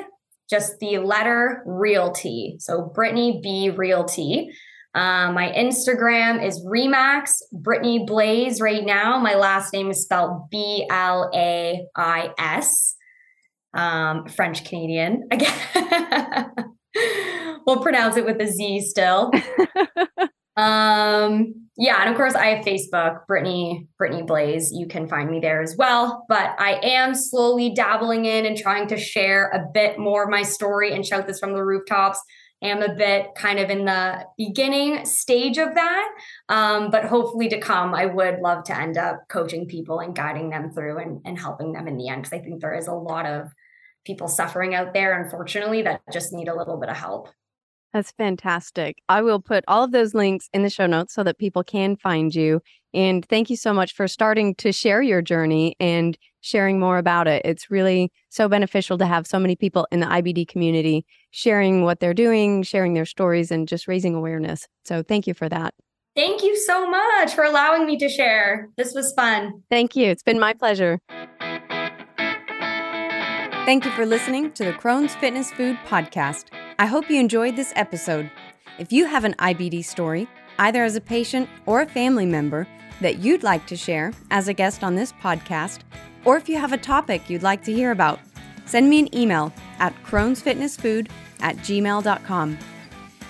[0.50, 2.58] just the letter Realty.
[2.60, 4.50] So Brittany B Realty.
[4.96, 10.86] Um, my Instagram is Remax Brittany Blais Right now, my last name is spelled B
[10.90, 12.96] L A I S.
[13.74, 15.52] Um, French Canadian again.
[17.66, 19.32] we'll pronounce it with a Z still.
[20.58, 24.66] um, yeah, and of course I have Facebook, Brittany Brittany Blais.
[24.72, 26.24] You can find me there as well.
[26.30, 30.44] But I am slowly dabbling in and trying to share a bit more of my
[30.44, 32.22] story and shout this from the rooftops
[32.64, 36.10] am a bit kind of in the beginning stage of that.
[36.50, 40.50] Um, but hopefully to come, I would love to end up coaching people and guiding
[40.50, 42.24] them through and, and helping them in the end.
[42.24, 43.48] Because I think there is a lot of
[44.06, 47.30] people suffering out there, unfortunately, that just need a little bit of help.
[47.94, 48.98] That's fantastic.
[49.08, 51.96] I will put all of those links in the show notes so that people can
[51.96, 52.60] find you.
[52.92, 57.28] And thank you so much for starting to share your journey and sharing more about
[57.28, 57.44] it.
[57.46, 62.00] It's really so beneficial to have so many people in the IBD community sharing what
[62.00, 64.68] they're doing, sharing their stories, and just raising awareness.
[64.86, 65.74] So thank you for that.
[66.16, 68.70] Thank you so much for allowing me to share.
[68.78, 69.64] This was fun.
[69.72, 70.06] Thank you.
[70.06, 71.00] It's been my pleasure.
[73.66, 76.46] Thank you for listening to the Crohn's Fitness Food Podcast.
[76.78, 78.30] I hope you enjoyed this episode.
[78.78, 80.28] If you have an IBD story,
[80.60, 82.68] either as a patient or a family member,
[83.02, 85.80] that you'd like to share as a guest on this podcast,
[86.26, 88.20] or if you have a topic you'd like to hear about,
[88.66, 91.10] send me an email at crohnsfitnessfood
[91.42, 92.58] at gmail.com.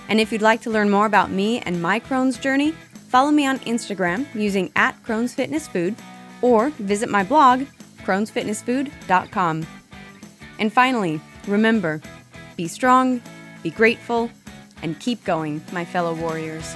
[0.08, 2.72] And if you'd like to learn more about me and my Crohn's journey,
[3.08, 5.94] follow me on Instagram using at Crohn's Fitness Food
[6.42, 7.62] or visit my blog,
[8.02, 9.66] crohnsfitnessfood.com.
[10.58, 12.00] And finally, remember
[12.56, 13.20] be strong,
[13.62, 14.30] be grateful,
[14.82, 16.74] and keep going, my fellow warriors.